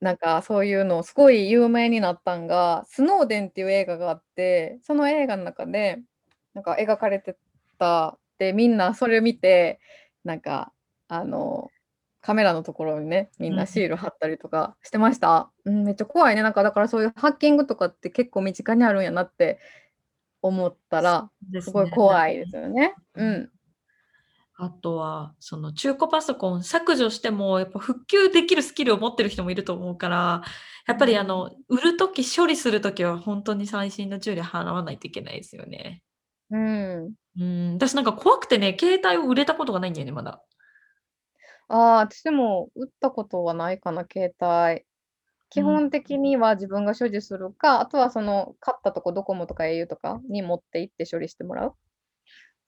[0.00, 6.02] なんかそういうのすごい有名になったんが、スノーデンっていう映画があって、その映画の中で、
[6.54, 7.36] なんか描かれて
[7.78, 9.80] た、で、みんなそれ見て、
[10.24, 10.72] なんか
[11.08, 11.70] あの、
[12.20, 15.50] カメラのところにね、みんなシール貼ったりとかしてました。
[15.64, 16.42] うん、めっちゃ怖いね。
[16.42, 19.58] なんかだからそういうハッキングとかって結構身近にあるんやなって
[20.42, 22.94] 思ったら、すごい怖いですよね。
[23.14, 23.50] うん。
[24.58, 30.42] あとは、その中古パソコン削除しても、やっぱ復旧できるスキルを持ってる人もいると思うから、
[30.86, 36.02] やっぱりあの、売る時、処理する時は本当に細心の注意で払わないといけないですよね。
[36.50, 37.14] うん。
[37.38, 40.42] うん、私なんか怖くてね、携帯を売れたことがないんだよね、まだ。
[41.68, 44.86] ああ、私も売ったことはないかな、携帯。
[45.50, 51.74] 基本的には自分が所持するか、あとはその買ったとこドコモとか au とかに持って行って処理してもらう。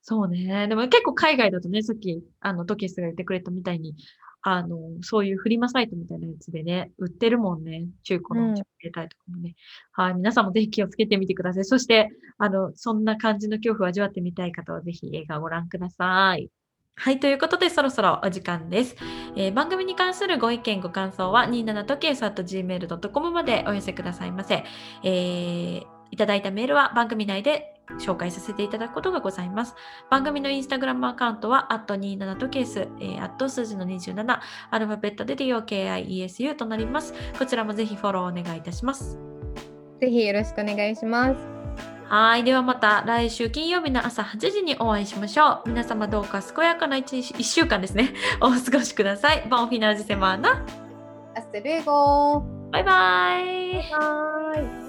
[0.03, 0.69] そうね。
[0.69, 3.95] でも結構海外だとね、さっき、あの、トキスが言ってくれたみたいに、
[4.43, 7.87] あの、そういうフリマサイトみたいなやつでね、売ってるもんね。
[8.05, 9.55] 中古の携帯とかもね。
[9.93, 10.15] はい。
[10.15, 11.65] 皆さんもぜひ気をつけてみてください。
[11.65, 16.51] そして、あの、そんな感じの恐怖を味わってみたい方は、ぜひ映画をご覧ください。
[16.95, 17.21] はい。
[17.21, 18.97] ということで、そろそろお時間です。
[19.37, 24.65] えー、番組に関するご意見、ご感想は、27時計 .gmail.com までお寄せくださいませ。
[25.05, 29.75] えー、いただいたメールは番組内で紹介させていただくことがございます。
[30.11, 37.15] 番組のインスタグラムアカウントは、27とケース、えー、アット数字の27、アルファベットで DOKIESU となります。
[37.39, 39.19] こちらもぜひフォローお願いいたします。
[40.01, 41.59] ぜひよろしくお願いします。
[42.09, 42.45] はい。
[42.45, 45.69] ではまた来週金曜日の朝8時にお会いしましょう。
[45.69, 48.15] 皆様どうか健やかな 1, 1週間ですね。
[48.41, 49.47] お過ごしください。
[49.49, 50.65] ボンフィナルジセマーナ。
[51.37, 52.41] アステルエゴ
[52.73, 53.73] バイバイ。
[53.75, 54.88] バイバイ